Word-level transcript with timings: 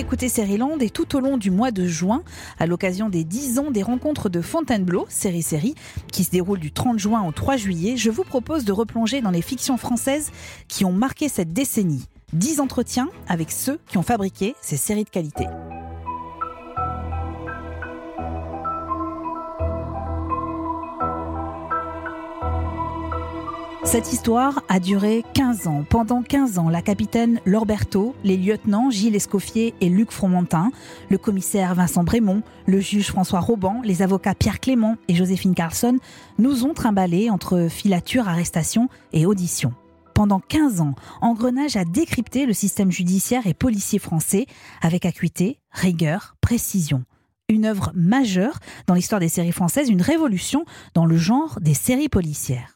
écoutez 0.00 0.28
Land 0.56 0.78
et 0.80 0.88
tout 0.88 1.14
au 1.14 1.20
long 1.20 1.36
du 1.36 1.50
mois 1.50 1.70
de 1.70 1.86
juin, 1.86 2.22
à 2.58 2.66
l'occasion 2.66 3.10
des 3.10 3.22
10 3.22 3.58
ans 3.58 3.70
des 3.70 3.82
rencontres 3.82 4.30
de 4.30 4.40
Fontainebleau, 4.40 5.04
série 5.10 5.42
série, 5.42 5.74
qui 6.10 6.24
se 6.24 6.30
déroule 6.30 6.58
du 6.58 6.72
30 6.72 6.98
juin 6.98 7.22
au 7.26 7.32
3 7.32 7.58
juillet, 7.58 7.98
je 7.98 8.10
vous 8.10 8.24
propose 8.24 8.64
de 8.64 8.72
replonger 8.72 9.20
dans 9.20 9.30
les 9.30 9.42
fictions 9.42 9.76
françaises 9.76 10.32
qui 10.68 10.86
ont 10.86 10.92
marqué 10.92 11.28
cette 11.28 11.52
décennie. 11.52 12.06
10 12.32 12.60
entretiens 12.60 13.10
avec 13.28 13.50
ceux 13.50 13.78
qui 13.88 13.98
ont 13.98 14.02
fabriqué 14.02 14.54
ces 14.62 14.78
séries 14.78 15.04
de 15.04 15.10
qualité. 15.10 15.44
Cette 23.84 24.12
histoire 24.12 24.62
a 24.68 24.78
duré 24.78 25.24
15 25.34 25.66
ans. 25.66 25.84
Pendant 25.88 26.22
15 26.22 26.58
ans, 26.58 26.68
la 26.68 26.82
capitaine 26.82 27.40
Lorberto, 27.46 28.14
les 28.22 28.36
lieutenants 28.36 28.90
Gilles 28.90 29.16
Escoffier 29.16 29.74
et 29.80 29.88
Luc 29.88 30.12
Fromentin, 30.12 30.70
le 31.08 31.16
commissaire 31.18 31.74
Vincent 31.74 32.04
Brémond, 32.04 32.42
le 32.66 32.78
juge 32.78 33.08
François 33.08 33.40
Roban, 33.40 33.80
les 33.82 34.02
avocats 34.02 34.34
Pierre 34.34 34.60
Clément 34.60 34.96
et 35.08 35.14
Joséphine 35.14 35.54
Carlson 35.54 35.98
nous 36.38 36.64
ont 36.64 36.74
trimballés 36.74 37.30
entre 37.30 37.68
filature, 37.68 38.28
arrestation 38.28 38.88
et 39.12 39.24
audition. 39.24 39.72
Pendant 40.14 40.40
15 40.40 40.82
ans, 40.82 40.94
Engrenage 41.22 41.76
a 41.76 41.84
décrypté 41.84 42.44
le 42.44 42.52
système 42.52 42.92
judiciaire 42.92 43.46
et 43.46 43.54
policier 43.54 43.98
français 43.98 44.46
avec 44.82 45.06
acuité, 45.06 45.58
rigueur, 45.72 46.36
précision 46.40 47.04
une 47.48 47.64
œuvre 47.64 47.90
majeure 47.96 48.60
dans 48.86 48.94
l'histoire 48.94 49.20
des 49.20 49.28
séries 49.28 49.50
françaises, 49.50 49.88
une 49.88 50.02
révolution 50.02 50.64
dans 50.94 51.04
le 51.04 51.16
genre 51.16 51.58
des 51.60 51.74
séries 51.74 52.08
policières. 52.08 52.74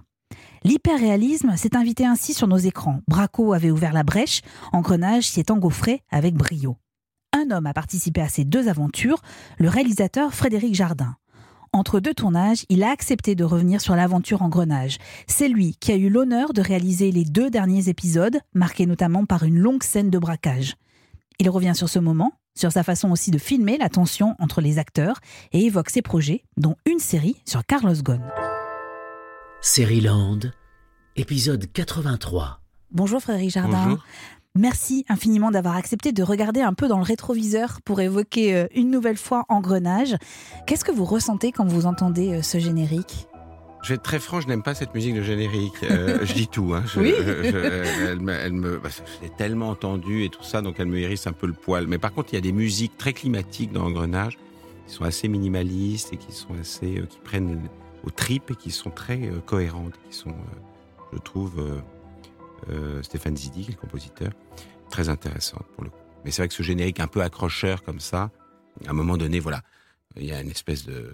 L'hyperréalisme 0.66 1.56
s'est 1.56 1.77
invité 1.77 2.06
ainsi 2.06 2.32
sur 2.32 2.48
nos 2.48 2.56
écrans. 2.56 3.00
Braco 3.06 3.52
avait 3.52 3.70
ouvert 3.70 3.92
la 3.92 4.02
brèche, 4.02 4.41
Engrenage 4.72 5.28
s'y 5.28 5.41
est 5.41 5.50
engouffré 5.50 6.02
avec 6.11 6.34
brio. 6.34 6.78
Un 7.34 7.50
homme 7.50 7.66
a 7.66 7.75
participé 7.75 8.22
à 8.22 8.30
ces 8.30 8.44
deux 8.44 8.69
aventures, 8.69 9.20
le 9.58 9.69
réalisateur 9.69 10.33
Frédéric 10.33 10.74
Jardin. 10.74 11.16
Entre 11.74 12.00
deux 12.00 12.14
tournages, 12.14 12.64
il 12.70 12.83
a 12.83 12.91
accepté 12.91 13.34
de 13.34 13.44
revenir 13.44 13.83
sur 13.83 13.94
l'aventure 13.94 14.41
Engrenage. 14.41 14.97
C'est 15.27 15.48
lui 15.48 15.77
qui 15.80 15.92
a 15.92 15.97
eu 15.97 16.08
l'honneur 16.08 16.55
de 16.55 16.62
réaliser 16.62 17.11
les 17.11 17.24
deux 17.24 17.50
derniers 17.50 17.91
épisodes, 17.91 18.39
marqués 18.55 18.86
notamment 18.86 19.27
par 19.27 19.42
une 19.42 19.58
longue 19.58 19.83
scène 19.83 20.08
de 20.08 20.19
braquage. 20.19 20.77
Il 21.41 21.50
revient 21.50 21.74
sur 21.74 21.91
ce 21.91 21.98
moment, 21.98 22.33
sur 22.56 22.72
sa 22.72 22.84
façon 22.84 23.11
aussi 23.11 23.30
de 23.30 23.39
filmer 23.39 23.77
la 23.77 23.91
tension 23.91 24.34
entre 24.39 24.62
les 24.62 24.78
acteurs 24.78 25.19
et 25.52 25.67
évoque 25.67 25.91
ses 25.91 26.00
projets, 26.00 26.44
dont 26.56 26.77
une 26.86 27.00
série 27.00 27.36
sur 27.44 27.67
Carlos 27.67 28.00
Ghosn. 28.02 28.22
Land, 29.89 30.41
épisode 31.17 31.73
83. 31.73 32.61
Bonjour 32.91 33.23
Frédéric 33.23 33.51
Jardin. 33.51 33.98
Merci 34.55 35.07
infiniment 35.09 35.51
d'avoir 35.51 35.77
accepté 35.77 36.12
de 36.12 36.23
regarder 36.23 36.61
un 36.61 36.75
peu 36.75 36.87
dans 36.87 36.98
le 36.98 37.03
rétroviseur 37.03 37.81
pour 37.83 38.03
évoquer 38.03 38.55
euh, 38.55 38.67
une 38.75 38.91
nouvelle 38.91 39.17
fois 39.17 39.47
Engrenage. 39.48 40.17
Qu'est-ce 40.67 40.85
que 40.85 40.92
vous 40.92 41.07
ressentez 41.07 41.51
quand 41.51 41.65
vous 41.65 41.87
entendez 41.87 42.35
euh, 42.35 42.42
ce 42.42 42.59
générique? 42.59 43.27
Je 43.83 43.89
vais 43.89 43.95
être 43.95 44.03
très 44.03 44.20
franc, 44.20 44.42
je 44.42 44.48
n'aime 44.48 44.62
pas 44.62 44.75
cette 44.75 44.95
musique 44.95 45.15
de 45.15 45.23
générique. 45.23 45.83
Euh, 45.83 46.19
je 46.25 46.35
dis 46.35 46.47
tout. 46.47 46.75
Hein. 46.75 46.85
oui. 46.98 47.15
elle, 47.17 48.20
me, 48.20 48.35
elle 48.35 48.53
me 48.53 48.77
bah, 48.77 48.91
je 48.91 49.25
l'ai 49.25 49.33
tellement 49.35 49.70
entendue 49.70 50.25
et 50.25 50.29
tout 50.29 50.45
ça, 50.45 50.61
donc 50.61 50.75
elle 50.79 50.89
me 50.89 50.98
hérisse 50.98 51.27
un 51.27 51.33
peu 51.33 51.47
le 51.47 51.55
poil. 51.55 51.87
Mais 51.87 51.97
par 51.97 52.12
contre, 52.12 52.35
il 52.35 52.37
y 52.37 52.39
a 52.39 52.42
des 52.42 52.53
musiques 52.53 52.98
très 52.98 53.15
climatiques 53.15 53.73
dans 53.73 53.87
Engrenage, 53.87 54.37
qui 54.87 54.95
sont 54.95 55.05
assez 55.05 55.27
minimalistes 55.27 56.12
et 56.12 56.19
qui 56.19 56.33
sont 56.33 56.55
assez, 56.61 57.03
qui 57.09 57.19
prennent 57.25 57.62
aux 58.05 58.10
tripes 58.10 58.50
et 58.50 58.56
qui 58.56 58.70
sont 58.70 58.91
très 58.91 59.22
euh, 59.22 59.41
cohérentes, 59.41 59.94
qui 60.08 60.16
sont, 60.16 60.30
euh, 60.30 61.12
je 61.12 61.19
trouve, 61.19 61.83
euh, 62.70 63.02
Stéphane 63.02 63.36
Zidi, 63.36 63.64
qui 63.64 63.70
est 63.70 63.74
le 63.74 63.80
compositeur, 63.80 64.33
très 64.91 65.08
intéressantes 65.08 65.66
pour 65.74 65.84
le 65.84 65.91
coup. 65.91 65.96
Mais 66.24 66.30
c'est 66.30 66.42
vrai 66.42 66.48
que 66.48 66.55
ce 66.55 66.62
générique 66.62 67.00
un 67.00 67.06
peu 67.06 67.22
accrocheur 67.22 67.83
comme 67.83 68.00
ça, 68.00 68.30
à 68.86 68.90
un 68.90 68.95
moment 68.95 69.17
donné, 69.17 69.40
voilà, 69.40 69.62
il 70.17 70.24
y 70.24 70.33
a 70.33 70.40
une 70.40 70.51
espèce 70.51 70.84
de 70.86 71.12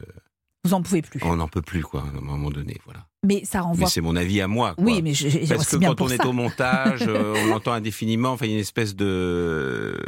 vous 0.64 0.74
en 0.74 0.82
pouvez 0.82 1.00
plus. 1.00 1.20
On 1.22 1.36
n'en 1.36 1.48
peut 1.48 1.62
plus, 1.62 1.82
quoi, 1.82 2.02
à 2.02 2.18
un 2.18 2.20
moment 2.20 2.50
donné, 2.50 2.76
voilà. 2.84 3.06
Mais 3.22 3.46
ça 3.46 3.62
renvoie. 3.62 3.86
Mais 3.86 3.90
c'est 3.90 4.02
mon 4.02 4.14
avis 4.14 4.42
à 4.42 4.46
moi. 4.46 4.74
Quoi. 4.74 4.84
Oui, 4.84 5.00
mais 5.00 5.14
je, 5.14 5.48
parce 5.48 5.70
que 5.70 5.76
quand 5.76 6.02
on 6.02 6.10
est 6.10 6.22
au 6.26 6.34
montage, 6.34 7.02
on 7.08 7.50
entend 7.52 7.72
indéfiniment. 7.72 8.32
Enfin, 8.32 8.44
il 8.44 8.50
y 8.50 8.52
a 8.52 8.56
une 8.56 8.60
espèce 8.60 8.94
de. 8.94 9.98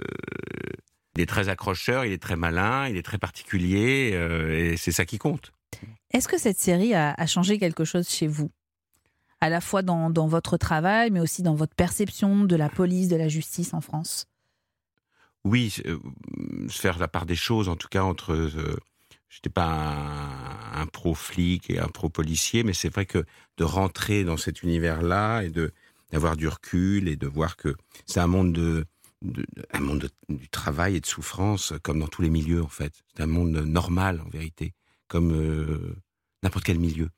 Il 1.16 1.22
est 1.22 1.26
très 1.26 1.48
accrocheur, 1.48 2.04
il 2.04 2.12
est 2.12 2.22
très 2.22 2.36
malin, 2.36 2.86
il 2.86 2.98
est 2.98 3.02
très 3.02 3.16
particulier, 3.16 4.12
et 4.50 4.76
c'est 4.76 4.92
ça 4.92 5.06
qui 5.06 5.16
compte. 5.16 5.52
Est-ce 6.12 6.28
que 6.28 6.38
cette 6.38 6.58
série 6.58 6.94
a, 6.94 7.26
changé 7.26 7.58
quelque 7.58 7.84
chose 7.84 8.08
chez 8.08 8.26
vous? 8.26 8.50
À 9.40 9.48
la 9.48 9.60
fois 9.60 9.82
dans, 9.82 10.26
votre 10.26 10.56
travail, 10.56 11.10
mais 11.10 11.20
aussi 11.20 11.42
dans 11.42 11.54
votre 11.54 11.74
perception 11.74 12.44
de 12.44 12.56
la 12.56 12.68
police, 12.68 13.08
de 13.08 13.16
la 13.16 13.28
justice 13.28 13.74
en 13.74 13.80
France? 13.80 14.26
Oui, 15.44 15.74
euh, 15.86 15.98
faire 16.68 16.98
la 16.98 17.08
part 17.08 17.26
des 17.26 17.34
choses, 17.34 17.68
en 17.68 17.74
tout 17.74 17.88
cas, 17.88 18.04
entre. 18.04 18.32
Euh, 18.32 18.76
je 19.28 19.38
n'étais 19.38 19.50
pas 19.50 19.96
un, 20.74 20.86
pro-flic 20.86 21.70
et 21.70 21.80
un 21.80 21.88
pro-policier, 21.88 22.62
mais 22.62 22.74
c'est 22.74 22.92
vrai 22.92 23.06
que 23.06 23.24
de 23.56 23.64
rentrer 23.64 24.24
dans 24.24 24.36
cet 24.36 24.62
univers-là 24.62 25.42
et 25.42 25.48
de 25.48 25.72
d'avoir 26.12 26.36
du 26.36 26.46
recul 26.46 27.08
et 27.08 27.16
de 27.16 27.26
voir 27.26 27.56
que 27.56 27.74
c'est 28.04 28.20
un 28.20 28.26
monde 28.26 28.52
de, 28.52 28.84
un 29.72 29.80
monde 29.80 30.10
du 30.28 30.48
travail 30.50 30.96
et 30.96 31.00
de 31.00 31.06
souffrance 31.06 31.72
comme 31.82 32.00
dans 32.00 32.08
tous 32.08 32.20
les 32.20 32.28
milieux 32.28 32.62
en 32.62 32.68
fait. 32.68 32.92
C'est 33.16 33.22
un 33.22 33.26
monde 33.26 33.56
normal 33.56 34.22
en 34.24 34.28
vérité 34.28 34.74
comme 35.12 35.32
euh, 35.34 35.94
n'importe 36.42 36.64
quel 36.64 36.78
milieu. 36.78 37.10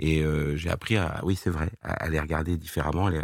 Et 0.00 0.20
euh, 0.22 0.56
j'ai 0.56 0.68
appris 0.68 0.96
à, 0.96 1.20
oui, 1.22 1.38
c'est 1.40 1.48
vrai, 1.48 1.70
à, 1.80 2.08
les 2.08 2.18
regarder 2.18 2.56
différemment 2.56 3.08
et 3.08 3.20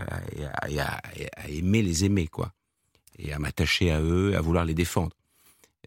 à, 0.79 1.03
aimer 1.49 1.83
les 1.83 2.05
aimer, 2.05 2.29
quoi. 2.29 2.53
Et 3.19 3.33
à 3.33 3.41
m'attacher 3.41 3.91
à 3.91 4.01
eux, 4.01 4.37
à 4.37 4.41
vouloir 4.41 4.65
les 4.65 4.75
défendre. 4.75 5.11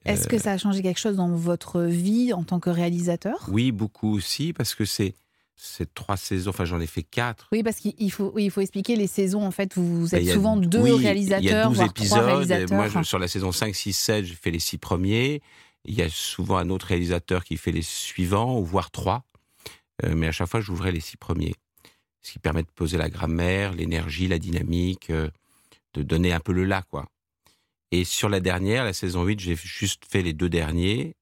Est-ce 0.04 0.28
que 0.28 0.36
euh, 0.36 0.40
ça 0.40 0.52
a 0.52 0.58
changé 0.58 0.82
quelque 0.84 1.00
chose 1.00 1.16
dans 1.16 1.30
votre 1.30 1.82
vie 1.82 2.34
en 2.34 2.44
tant 2.44 2.60
que 2.60 2.70
réalisateur? 2.70 3.48
Oui, 3.48 3.72
beaucoup 3.72 4.14
aussi, 4.14 4.52
parce 4.52 4.76
que 4.76 4.84
c'est 4.84 5.16
c'est 5.58 5.94
trois 5.94 6.18
saisons, 6.18 6.50
enfin 6.50 6.66
j'en 6.66 6.82
ai 6.82 6.88
fait 6.88 7.02
quatre. 7.02 7.48
Oui, 7.54 7.64
parce 7.64 7.78
qu'il 7.78 8.12
faut, 8.12 8.38
il 8.38 8.52
faut 8.52 8.60
expliquer 8.60 8.98
les 8.98 9.08
saisons, 9.08 9.42
en 9.42 9.52
fait, 9.52 9.74
vous 9.78 10.14
êtes 10.14 10.28
souvent 10.28 10.58
deux 10.58 10.94
réalisateurs, 10.96 11.42
il 11.72 11.78
y 11.78 11.82
a 11.82 11.88
12 11.88 12.50
épisodes, 12.50 12.72
moi, 12.74 13.04
sur 13.06 13.20
la 13.20 13.30
saison 13.30 13.54
5, 13.54 13.74
6, 13.74 13.94
7, 13.94 14.26
j'ai 14.26 14.36
fait 14.36 14.52
les 14.52 14.60
six 14.60 14.78
premiers, 14.78 15.42
il 15.88 15.96
y 15.96 16.02
a 16.02 16.10
souvent 16.10 16.58
un 16.58 16.70
autre 16.70 16.88
réalisateur 16.88 17.44
qui 17.44 17.58
fait 17.58 17.72
les 17.72 17.82
suivants, 17.82 18.60
ou 18.60 18.66
voire 18.66 18.92
trois. 18.92 19.26
Euh, 20.04 20.16
mais 20.16 20.28
à 20.28 20.32
chaque 20.32 20.50
fois, 20.50 20.62
j'ouvrais 20.62 20.92
les 20.92 21.00
six 21.00 21.18
premiers. 21.18 21.56
Ce 22.22 22.32
qui 22.32 22.40
permet 22.40 22.64
de 22.64 22.72
poser 22.74 22.98
la 22.98 23.10
grammaire, 23.10 23.74
l'énergie, 23.74 24.28
la 24.28 24.40
dynamique, 24.40 25.10
euh, 25.10 25.30
de 25.94 26.04
donner 26.04 26.34
un 26.34 26.40
peu 26.40 26.52
le 26.52 26.66
là, 26.66 26.84
quoi. 26.90 27.08
Et 27.92 28.04
sur 28.04 28.30
la 28.30 28.40
dernière, 28.40 28.84
la 28.84 28.94
saison 28.94 29.24
8, 29.24 29.40
j'ai 29.40 29.56
juste 29.56 30.04
fait 30.10 30.22
les 30.22 30.34
deux 30.34 30.50
derniers. 30.50 31.16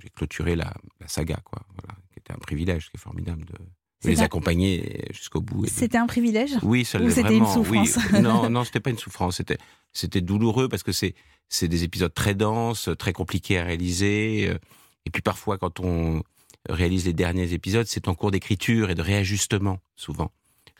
J'ai 0.00 0.10
clôturé 0.10 0.54
la, 0.54 0.74
saga, 1.06 1.40
quoi. 1.44 1.62
Voilà, 1.76 1.98
qui 2.12 2.18
était 2.18 2.32
un 2.32 2.38
privilège, 2.38 2.90
qui 2.90 2.96
est 2.96 3.00
formidable 3.00 3.44
de, 3.46 3.54
les 4.04 4.22
accompagner 4.22 5.04
jusqu'au 5.12 5.40
bout. 5.40 5.66
C'était 5.66 5.98
un 5.98 6.06
privilège 6.06 6.56
Oui, 6.62 6.84
ça 6.84 7.00
Ou 7.00 7.10
c'était 7.10 7.36
une 7.36 7.46
souffrance 7.46 7.98
Non, 8.12 8.48
non, 8.48 8.64
c'était 8.64 8.80
pas 8.80 8.90
une 8.90 8.98
souffrance. 8.98 9.36
C'était, 9.36 9.58
c'était 9.92 10.20
douloureux 10.20 10.68
parce 10.68 10.82
que 10.82 10.92
c'est, 10.92 11.14
c'est 11.48 11.68
des 11.68 11.84
épisodes 11.84 12.12
très 12.12 12.34
denses, 12.34 12.90
très 12.98 13.12
compliqués 13.12 13.58
à 13.58 13.64
réaliser. 13.64 14.48
Euh, 14.48 14.58
et 15.04 15.10
puis 15.10 15.22
parfois, 15.22 15.58
quand 15.58 15.80
on 15.80 16.22
réalise 16.68 17.06
les 17.06 17.12
derniers 17.12 17.52
épisodes, 17.52 17.86
c'est 17.86 18.08
en 18.08 18.14
cours 18.14 18.30
d'écriture 18.30 18.90
et 18.90 18.94
de 18.94 19.02
réajustement, 19.02 19.80
souvent. 19.96 20.30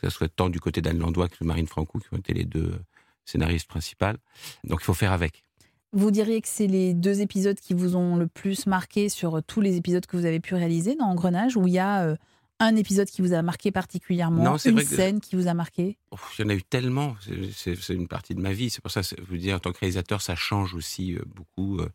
Que 0.01 0.09
ce 0.09 0.17
soit 0.17 0.29
tant 0.29 0.49
du 0.49 0.61
côté 0.61 0.81
d'Anne 0.81 0.99
Landois 0.99 1.29
que 1.29 1.37
de 1.41 1.45
Marine 1.45 1.67
Franco, 1.67 1.99
qui 1.99 2.07
ont 2.13 2.19
été 2.19 2.33
les 2.35 2.45
deux 2.45 2.79
scénaristes 3.25 3.67
principales. 3.67 4.19
Donc 4.65 4.79
il 4.81 4.85
faut 4.85 4.95
faire 4.95 5.13
avec. 5.13 5.45
Vous 5.93 6.11
diriez 6.11 6.41
que 6.41 6.49
c'est 6.49 6.67
les 6.67 6.93
deux 6.93 7.23
épisodes 7.23 7.59
qui 7.59 7.73
vous 7.73 7.97
ont 7.97 8.17
le 8.17 8.27
plus 8.27 8.67
marqué 8.67 9.09
sur 9.09 9.43
tous 9.43 9.61
les 9.61 9.77
épisodes 9.77 10.05
que 10.05 10.17
vous 10.17 10.27
avez 10.27 10.39
pu 10.39 10.55
réaliser 10.55 10.95
dans 10.95 11.07
Engrenage, 11.07 11.57
où 11.57 11.67
il 11.67 11.73
y 11.73 11.79
a 11.79 12.05
euh, 12.05 12.17
un 12.61 12.77
épisode 12.77 13.09
qui 13.09 13.23
vous 13.23 13.33
a 13.33 13.43
marqué 13.43 13.71
particulièrement, 13.71 14.57
une 14.57 14.81
scène 14.81 15.21
qui 15.21 15.37
vous 15.37 15.47
a 15.47 15.55
marqué? 15.55 15.97
Il 16.39 16.43
y 16.43 16.45
en 16.45 16.49
a 16.49 16.55
eu 16.55 16.63
tellement, 16.63 17.17
c'est 17.55 17.89
une 17.89 18.09
partie 18.09 18.35
de 18.35 18.41
ma 18.41 18.53
vie. 18.53 18.71
C'est 18.71 18.81
pour 18.81 18.91
ça, 18.91 19.03
je 19.03 19.15
veux 19.23 19.39
dire, 19.39 19.57
en 19.57 19.61
tant 19.61 19.73
que 19.73 19.79
réalisateur, 19.79 20.21
ça 20.23 20.35
change 20.35 20.75
aussi 20.75 21.15
euh, 21.15 21.23
beaucoup 21.27 21.79
euh, 21.79 21.89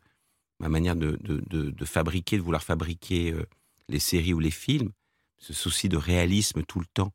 ma 0.60 0.68
manière 0.68 0.96
de, 0.96 1.18
de, 1.20 1.84
fabriquer, 1.84 2.38
de 2.38 2.42
vouloir 2.42 2.62
fabriquer 2.62 3.32
euh, 3.32 3.44
les 3.88 3.98
séries 3.98 4.32
ou 4.32 4.40
les 4.40 4.50
films. 4.50 4.90
Ce 5.38 5.52
souci 5.52 5.88
de 5.88 5.96
réalisme 5.96 6.62
tout 6.62 6.80
le 6.80 6.86
temps, 6.86 7.12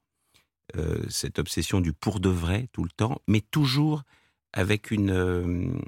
cette 1.07 1.39
obsession 1.39 1.81
du 1.81 1.94
pour 1.94 2.19
de 2.19 2.29
vrai 2.29 2.68
tout 2.74 2.83
le 2.83 2.91
temps, 2.91 3.24
mais 3.27 3.41
toujours 3.41 4.03
avec 4.53 4.91
une 4.91 5.81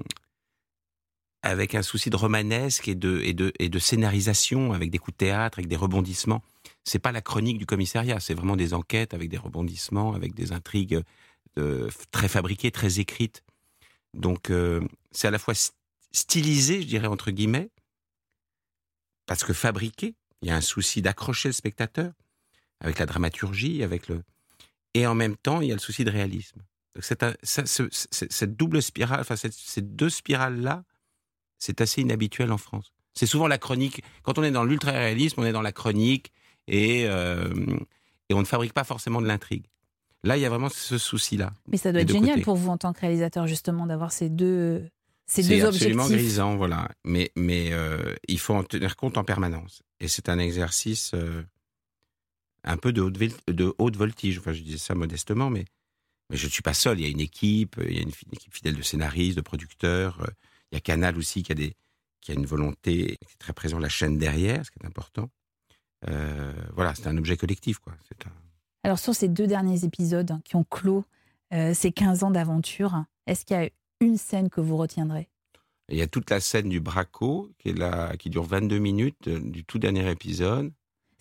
avec 1.42 1.74
un 1.74 1.82
souci 1.82 2.10
de 2.10 2.16
romanesque 2.16 2.88
et 2.88 2.94
de, 2.94 3.78
scénarisation, 3.78 4.72
avec 4.72 4.90
des 4.90 4.98
coups 4.98 5.14
de 5.14 5.26
théâtre, 5.26 5.58
avec 5.58 5.68
des 5.68 5.76
rebondissements 5.76 6.42
c'est 6.84 6.98
pas 6.98 7.12
la 7.12 7.20
chronique 7.20 7.58
du 7.58 7.66
commissariat, 7.66 8.20
c'est 8.20 8.34
vraiment 8.34 8.56
des 8.56 8.74
enquêtes 8.74 9.14
avec 9.14 9.28
des 9.28 9.36
rebondissements, 9.36 10.14
avec 10.14 10.34
des 10.34 10.52
intrigues 10.52 11.02
euh, 11.58 11.88
très 12.10 12.28
fabriquées, 12.28 12.70
très 12.70 12.98
écrites. 12.98 13.42
Donc 14.14 14.50
euh, 14.50 14.80
c'est 15.10 15.28
à 15.28 15.30
la 15.30 15.38
fois 15.38 15.54
stylisé, 16.12 16.82
je 16.82 16.86
dirais 16.86 17.06
entre 17.06 17.30
guillemets, 17.30 17.70
parce 19.26 19.44
que 19.44 19.52
fabriqué, 19.52 20.14
il 20.42 20.48
y 20.48 20.50
a 20.50 20.56
un 20.56 20.60
souci 20.60 21.02
d'accrocher 21.02 21.48
le 21.48 21.52
spectateur 21.52 22.12
avec 22.80 22.98
la 22.98 23.06
dramaturgie, 23.06 23.82
avec 23.84 24.08
le, 24.08 24.22
et 24.94 25.06
en 25.06 25.14
même 25.14 25.36
temps 25.36 25.60
il 25.60 25.68
y 25.68 25.72
a 25.72 25.74
le 25.74 25.80
souci 25.80 26.04
de 26.04 26.10
réalisme. 26.10 26.60
Donc 26.94 27.04
cette 27.42 28.56
double 28.56 28.82
spirale, 28.82 29.20
enfin 29.20 29.36
ces 29.36 29.80
deux 29.80 30.10
spirales 30.10 30.60
là, 30.60 30.84
c'est 31.62 31.80
assez 31.80 32.00
inhabituel 32.00 32.50
en 32.50 32.58
France. 32.58 32.92
C'est 33.14 33.26
souvent 33.26 33.46
la 33.46 33.56
chronique. 33.56 34.02
Quand 34.24 34.36
on 34.36 34.42
est 34.42 34.50
dans 34.50 34.64
l'ultra-réalisme, 34.64 35.40
on 35.40 35.44
est 35.44 35.52
dans 35.52 35.62
la 35.62 35.70
chronique 35.70 36.32
et, 36.66 37.04
euh, 37.06 37.54
et 38.28 38.34
on 38.34 38.40
ne 38.40 38.44
fabrique 38.44 38.72
pas 38.72 38.82
forcément 38.82 39.22
de 39.22 39.28
l'intrigue. 39.28 39.66
Là, 40.24 40.36
il 40.36 40.40
y 40.40 40.44
a 40.44 40.48
vraiment 40.48 40.68
ce 40.68 40.98
souci-là. 40.98 41.52
Mais 41.68 41.76
ça 41.76 41.92
doit 41.92 42.00
être 42.00 42.10
génial 42.10 42.34
côtés. 42.34 42.42
pour 42.42 42.56
vous 42.56 42.68
en 42.68 42.78
tant 42.78 42.92
que 42.92 43.00
réalisateur, 43.00 43.46
justement, 43.46 43.86
d'avoir 43.86 44.10
ces 44.10 44.28
deux, 44.28 44.88
ces 45.26 45.44
C'est 45.44 45.60
deux 45.60 45.66
absolument 45.66 46.04
objectifs. 46.04 46.26
grisant, 46.26 46.56
voilà. 46.56 46.88
Mais, 47.04 47.30
mais 47.36 47.68
euh, 47.70 48.12
il 48.26 48.40
faut 48.40 48.54
en 48.54 48.64
tenir 48.64 48.96
compte 48.96 49.16
en 49.16 49.22
permanence. 49.22 49.82
Et 50.00 50.08
c'est 50.08 50.28
un 50.28 50.40
exercice 50.40 51.12
euh, 51.14 51.44
un 52.64 52.76
peu 52.76 52.92
de 52.92 53.02
haute, 53.02 53.18
de 53.46 53.72
haute 53.78 53.96
voltige. 53.96 54.38
Enfin, 54.38 54.52
je 54.52 54.62
disais 54.62 54.78
ça 54.78 54.96
modestement, 54.96 55.48
mais, 55.48 55.64
mais 56.28 56.36
je 56.36 56.46
ne 56.46 56.50
suis 56.50 56.62
pas 56.62 56.74
seul. 56.74 56.98
Il 56.98 57.04
y 57.04 57.06
a 57.06 57.10
une 57.10 57.20
équipe, 57.20 57.76
il 57.86 57.94
y 57.94 57.98
a 58.00 58.02
une, 58.02 58.10
équipe 58.32 58.52
fidèle 58.52 58.74
de 58.74 58.82
scénaristes, 58.82 59.36
de 59.36 59.42
producteurs. 59.42 60.18
euh, 60.22 60.30
Il 60.72 60.76
y 60.76 60.78
a 60.78 60.80
Canal 60.80 61.16
aussi 61.18 61.42
qui 61.42 61.52
a, 61.52 61.54
des, 61.54 61.76
qui 62.22 62.32
a 62.32 62.34
une 62.34 62.46
volonté, 62.46 63.18
qui 63.20 63.32
est 63.34 63.38
très 63.38 63.52
présent, 63.52 63.78
la 63.78 63.88
chaîne 63.90 64.16
derrière, 64.18 64.64
ce 64.64 64.70
qui 64.70 64.78
est 64.82 64.86
important. 64.86 65.28
Euh, 66.08 66.52
voilà, 66.74 66.94
c'est 66.94 67.06
un 67.06 67.16
objet 67.16 67.36
collectif, 67.36 67.78
quoi. 67.78 67.92
Un- 67.92 68.30
Alors, 68.84 68.98
sur 68.98 69.14
ces 69.14 69.28
deux 69.28 69.46
derniers 69.46 69.84
épisodes 69.84 70.40
qui 70.44 70.56
ont 70.56 70.64
clos 70.64 71.04
euh, 71.52 71.74
ces 71.74 71.92
15 71.92 72.24
ans 72.24 72.30
d'aventure, 72.30 73.04
est-ce 73.26 73.44
qu'il 73.44 73.56
y 73.56 73.60
a 73.60 73.68
une 74.00 74.16
scène 74.16 74.48
que 74.50 74.60
vous 74.60 74.76
retiendrez? 74.76 75.28
Il 75.90 75.98
y 75.98 76.02
a 76.02 76.06
toute 76.06 76.30
la 76.30 76.40
scène 76.40 76.68
du 76.70 76.80
braco 76.80 77.50
qui, 77.58 77.68
est 77.68 77.78
là, 77.78 78.16
qui 78.16 78.30
dure 78.30 78.44
22 78.44 78.78
minutes 78.78 79.28
euh, 79.28 79.38
du 79.38 79.64
tout 79.64 79.78
dernier 79.78 80.10
épisode. 80.10 80.72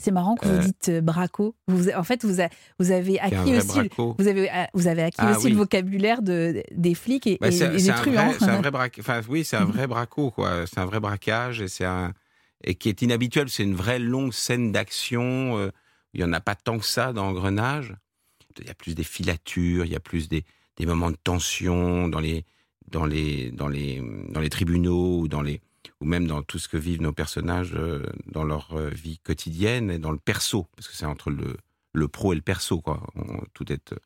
C'est 0.02 0.12
marrant 0.12 0.36
que 0.36 0.48
Euh, 0.48 0.60
vous 0.60 0.66
dites 0.66 0.90
euh, 0.90 1.02
braco. 1.02 1.56
Vous, 1.68 1.90
en 1.90 2.04
fait, 2.04 2.26
vous, 2.26 2.42
a- 2.42 2.50
vous 2.80 2.92
avez 2.92 3.20
acquis 3.20 3.56
aussi, 3.56 3.68
braco. 3.68 4.16
vous 4.18 4.28
avez, 4.28 4.50
euh, 4.52 4.64
vous 4.74 4.88
avez 4.88 5.04
acquis 5.04 5.18
Ah 5.20 5.32
aussi 5.38 5.46
oui. 5.46 5.52
le 5.52 5.58
vocabulaire 5.58 6.22
de, 6.24 6.64
des 6.72 6.96
flics 6.96 7.28
et, 7.28 7.38
Bah, 7.40 7.50
des 7.50 7.90
un, 7.90 7.94
truands. 7.94 8.28
vrai, 8.30 8.36
c'est 8.40 8.46
un 8.50 8.62
vrai. 8.72 8.92
Enfin, 9.00 9.22
oui, 9.30 9.44
c'est 9.46 9.58
un 9.58 9.66
vrai 9.66 9.86
braco, 9.88 10.32
quoi. 10.32 10.66
C'est 10.66 10.80
un 10.80 10.86
vrai 10.86 11.00
braquage 11.00 11.62
et 11.62 11.68
c'est 11.68 11.86
un 11.86 12.14
et 12.64 12.76
qui 12.76 12.90
est 12.90 13.02
inhabituel. 13.02 13.50
C'est 13.50 13.64
une 13.64 13.76
vraie 13.76 14.00
longue 14.00 14.34
scène 14.34 14.72
d'action. 14.72 15.58
euh, 15.58 15.70
il 16.14 16.22
y 16.22 16.24
en 16.24 16.34
a 16.34 16.42
pas 16.42 16.56
tant 16.56 16.78
que 16.78 16.86
ça 16.86 17.14
dans 17.14 17.28
Engrenage. 17.28 17.96
Il 18.60 18.68
y 18.68 18.70
a 18.70 18.74
plus 18.74 18.96
des 18.96 19.04
filatures, 19.06 19.86
il 19.86 19.92
y 19.92 19.96
a 19.96 20.00
plus 20.02 20.28
des, 20.28 20.44
des 20.78 20.86
moments 20.86 21.10
de 21.12 21.18
tension 21.24 22.08
dans 22.10 22.20
les 22.20 22.44
dans 22.90 23.06
les 23.06 23.52
dans 23.52 23.68
les 23.70 24.02
dans 24.30 24.42
les 24.42 24.50
tribunaux 24.50 25.20
ou 25.22 25.28
dans 25.30 25.42
les 25.42 25.62
ou 26.02 26.06
même 26.06 26.28
dans 26.28 26.42
tout 26.42 26.60
ce 26.60 26.68
que 26.68 26.78
vivent 26.78 27.02
nos 27.02 27.14
personnages 27.14 27.74
euh, 27.76 28.06
dans 28.26 28.44
leur 28.44 28.74
euh, 28.74 28.90
vie 28.90 29.20
quotidienne 29.20 29.92
et 29.92 30.00
dans 30.00 30.12
le 30.12 30.18
perso, 30.18 30.68
parce 30.76 30.88
que 30.88 30.96
c'est 30.96 31.06
entre 31.06 31.30
le 31.30 31.56
le 31.94 32.08
pro 32.08 32.32
et 32.32 32.36
le 32.38 32.42
perso, 32.42 32.80
quoi. 32.80 33.06
Tout 33.54 33.72
est 33.72 33.92
euh, 33.92 33.98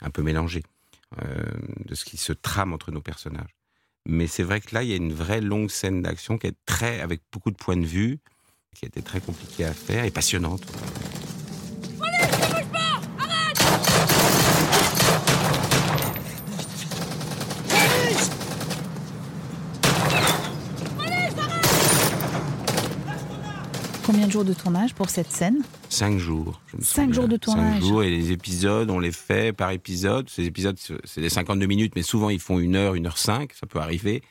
un 0.00 0.10
peu 0.10 0.22
mélangé 0.22 0.62
de 1.86 1.94
ce 1.94 2.04
qui 2.04 2.18
se 2.18 2.34
trame 2.34 2.74
entre 2.74 2.90
nos 2.90 3.00
personnages. 3.00 3.54
Mais 4.04 4.26
c'est 4.26 4.42
vrai 4.42 4.60
que 4.60 4.74
là, 4.74 4.82
il 4.82 4.90
y 4.90 4.92
a 4.92 4.96
une 4.96 5.14
vraie 5.14 5.40
longue 5.40 5.70
scène 5.70 6.02
d'action 6.02 6.36
qui 6.36 6.48
est 6.48 6.56
très, 6.66 7.00
avec 7.00 7.22
beaucoup 7.32 7.50
de 7.50 7.56
points 7.56 7.78
de 7.78 7.86
vue, 7.86 8.18
qui 8.74 8.84
été 8.84 9.00
très 9.00 9.20
compliquée 9.20 9.64
à 9.64 9.72
faire 9.72 10.04
et 10.04 10.10
passionnante. 10.10 10.66
Combien 24.08 24.26
de 24.26 24.32
jours 24.32 24.44
de 24.46 24.54
tournage 24.54 24.94
pour 24.94 25.10
cette 25.10 25.30
scène? 25.30 25.62
Cinq 25.90 26.16
jours. 26.16 26.62
je 26.68 26.78
me 26.78 26.82
Cinq 26.82 27.12
jours 27.12 27.28
de 27.28 27.36
tournage. 27.36 27.82
Cinq 27.82 27.86
jours 27.86 28.02
et 28.02 28.08
les 28.08 28.32
épisodes, 28.32 28.88
on 28.88 29.00
les 29.00 29.12
fait 29.12 29.52
par 29.52 29.70
épisode. 29.70 30.30
Ces 30.30 30.44
épisodes, 30.44 30.78
c'est 31.04 31.20
des 31.20 31.28
52 31.28 31.66
minutes, 31.66 31.92
mais 31.94 32.00
souvent 32.00 32.30
ils 32.30 32.40
font 32.40 32.58
une 32.58 32.74
heure, 32.74 32.94
une 32.94 33.06
heure 33.06 33.18
cinq, 33.18 33.52
ça 33.52 33.66
peut 33.66 33.80
arriver. 33.80 34.22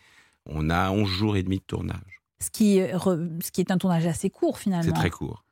On 0.47 0.71
a 0.71 0.89
11 0.89 1.07
jours 1.07 1.37
et 1.37 1.43
demi 1.43 1.57
de 1.59 1.63
tournage. 1.63 2.21
ce 2.41 2.49
qui, 2.49 2.79
euh, 2.79 2.97
re- 2.97 3.39
ce 3.43 3.51
qui 3.51 3.61
est 3.61 3.69
un 3.69 3.77
tournage 3.77 4.07
assez 4.07 4.31
court 4.31 4.57
finalement. 4.57 4.83
C'est 4.83 4.99
très 4.99 5.11
court. 5.11 5.43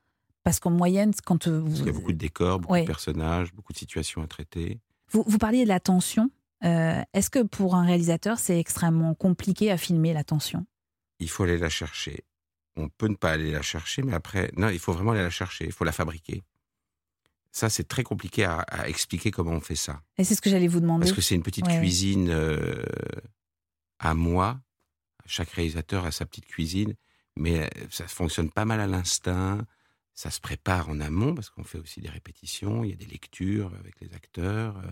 Parce 0.44 0.60
qu'en 0.60 0.72
moyenne, 0.72 1.12
quand 1.24 1.48
euh, 1.48 1.62
Parce 1.62 1.76
qu'il 1.78 1.86
y 1.86 1.90
a 1.90 1.92
vous, 1.92 2.00
beaucoup 2.00 2.14
de 2.14 2.18
décors, 2.18 2.60
beaucoup 2.60 2.74
Ouais. 2.74 2.82
de 2.82 2.88
personnages, 2.88 3.54
beaucoup 3.54 3.74
de 3.74 3.78
situations 3.78 4.24
à 4.24 4.28
traiter. 4.28 4.80
vous, 5.12 5.24
vous 5.28 5.38
parliez 5.38 5.64
de 5.66 5.70
la 5.70 5.80
tension. 5.80 6.32
Euh, 6.64 7.00
Est-ce 7.14 7.30
que 7.30 7.44
pour 7.44 7.76
un 7.76 7.86
réalisateur, 7.86 8.40
c'est 8.40 8.60
extrêmement 8.60 9.14
compliqué 9.14 9.70
à 9.72 9.78
filmer 9.78 10.14
la 10.14 10.24
tension? 10.24 10.66
Il 11.20 11.30
faut 11.30 11.44
aller 11.44 11.58
la 11.60 11.70
chercher. 11.70 12.24
On 12.78 12.90
peut 12.90 13.08
ne 13.08 13.16
pas 13.16 13.32
aller 13.32 13.52
la 13.52 13.62
chercher, 13.62 14.02
mais 14.04 14.14
après, 14.14 14.52
non, 14.58 14.70
il 14.70 14.80
faut 14.80 14.92
vraiment 14.94 15.12
aller 15.12 15.22
la 15.22 15.30
chercher. 15.30 15.66
Il 15.66 15.72
faut 15.72 15.86
la 15.86 15.92
fabriquer. 15.94 16.44
Ça, 17.52 17.70
c'est 17.70 17.86
très 17.88 18.04
compliqué 18.04 18.44
à, 18.44 18.60
à 18.60 18.90
expliquer 18.90 19.32
comment 19.32 19.52
on 19.52 19.62
fait 19.62 19.78
ça. 19.78 20.02
Et 20.18 20.26
c'est 20.26 20.36
ce 20.36 20.42
que 20.42 20.50
j'allais 20.50 20.68
vous 20.68 20.82
demander. 20.82 21.06
Parce 21.06 21.16
que 21.16 21.22
c'est 21.22 21.36
une 21.36 21.44
petite 21.44 21.66
Ouais, 21.68 21.80
cuisine 21.80 22.30
euh, 22.30 22.84
à 24.00 24.14
moi. 24.14 24.60
Chaque 25.26 25.52
réalisateur 25.52 26.06
a 26.06 26.12
sa 26.12 26.26
petite 26.26 26.46
cuisine, 26.48 26.96
mais 27.38 27.62
euh, 27.64 27.68
ça 27.90 28.08
fonctionne 28.08 28.52
pas 28.52 28.66
mal 28.66 28.80
à 28.82 28.88
l'instinct. 28.88 29.66
Ça 30.14 30.30
se 30.32 30.40
prépare 30.42 30.90
en 30.90 31.00
amont 31.00 31.34
parce 31.34 31.50
qu'on 31.50 31.64
fait 31.64 31.80
aussi 31.80 32.02
des 32.02 32.10
répétitions, 32.10 32.84
il 32.84 32.90
y 32.90 32.94
a 32.94 32.98
des 32.98 33.06
lectures 33.06 33.74
avec 33.80 34.00
les 34.02 34.14
acteurs. 34.14 34.78
euh. 34.78 34.92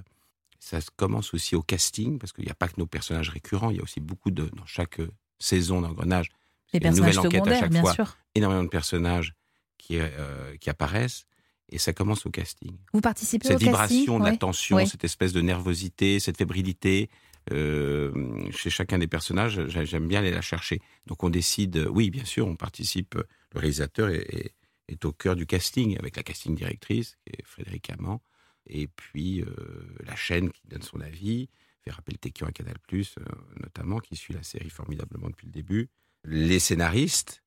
Ça 0.60 0.80
commence 0.96 1.34
aussi 1.34 1.56
au 1.58 1.62
casting 1.62 2.18
parce 2.18 2.32
qu'il 2.32 2.46
n'y 2.46 2.52
a 2.52 2.56
pas 2.56 2.70
que 2.70 2.76
nos 2.80 2.88
personnages 2.88 3.30
récurrents, 3.30 3.70
il 3.72 3.78
y 3.78 3.80
a 3.80 3.84
aussi 3.84 4.00
beaucoup 4.00 4.32
de 4.32 4.46
dans 4.56 4.66
chaque 4.66 5.02
saison 5.38 5.82
d'engrenage 5.82 6.30
Les 6.74 6.78
une 6.80 6.84
personnages 6.84 7.16
nouvelle 7.16 7.28
enquête 7.42 7.48
à 7.54 7.60
chaque 7.60 7.72
bien 7.72 7.82
fois. 7.82 7.94
sûr. 7.94 8.18
énormément 8.36 8.64
de 8.64 8.70
personnages 8.70 9.34
qui, 9.78 9.98
euh, 10.00 10.56
qui 10.58 10.70
apparaissent 10.70 11.26
et 11.70 11.78
ça 11.78 11.94
commence 11.94 12.26
au 12.26 12.30
casting. 12.32 12.78
Vous 12.94 13.02
participez 13.02 13.48
Cette 13.48 13.58
au 13.58 13.60
casting 13.66 13.72
vibration 13.72 14.20
de 14.20 14.26
la 14.26 14.38
tension, 14.38 14.78
cette 14.86 15.04
espèce 15.04 15.34
de 15.34 15.42
nervosité, 15.42 16.20
cette 16.20 16.38
fébrilité, 16.38 17.10
euh, 17.52 18.12
chez 18.52 18.70
chacun 18.70 18.98
des 18.98 19.08
personnages, 19.08 19.68
j'a- 19.68 19.84
j'aime 19.86 20.08
bien 20.08 20.20
aller 20.20 20.32
la 20.32 20.42
chercher. 20.42 20.80
Donc 21.08 21.24
on 21.24 21.30
décide, 21.30 21.88
oui, 21.92 22.10
bien 22.10 22.26
sûr, 22.26 22.48
on 22.48 22.56
participe, 22.56 23.16
le 23.16 23.60
réalisateur 23.60 24.10
est, 24.10 24.22
est- 24.34 24.54
est 24.90 25.06
au 25.06 25.12
cœur 25.14 25.36
du 25.36 25.46
casting, 25.46 25.98
avec 25.98 26.16
la 26.18 26.24
casting 26.24 26.56
directrice, 26.56 27.16
qui 27.26 27.34
est 27.34 27.46
Frédéric 27.46 27.90
Amand, 27.90 28.22
et 28.68 28.88
puis 28.88 29.42
euh, 29.42 29.46
la 30.06 30.16
chaîne 30.16 30.52
qui 30.52 30.62
donne 30.68 30.82
son 30.84 31.00
avis, 31.02 31.50
Vera 31.86 32.02
Peltekian 32.02 32.48
à 32.48 32.52
Canal+, 32.52 32.76
euh, 32.94 33.04
notamment, 33.62 34.00
qui 34.00 34.16
suit 34.16 34.34
la 34.34 34.44
série 34.44 34.70
formidablement 34.70 35.28
depuis 35.30 35.48
le 35.48 35.52
début. 35.52 35.90
Les 36.26 36.60
scénaristes, 36.60 37.44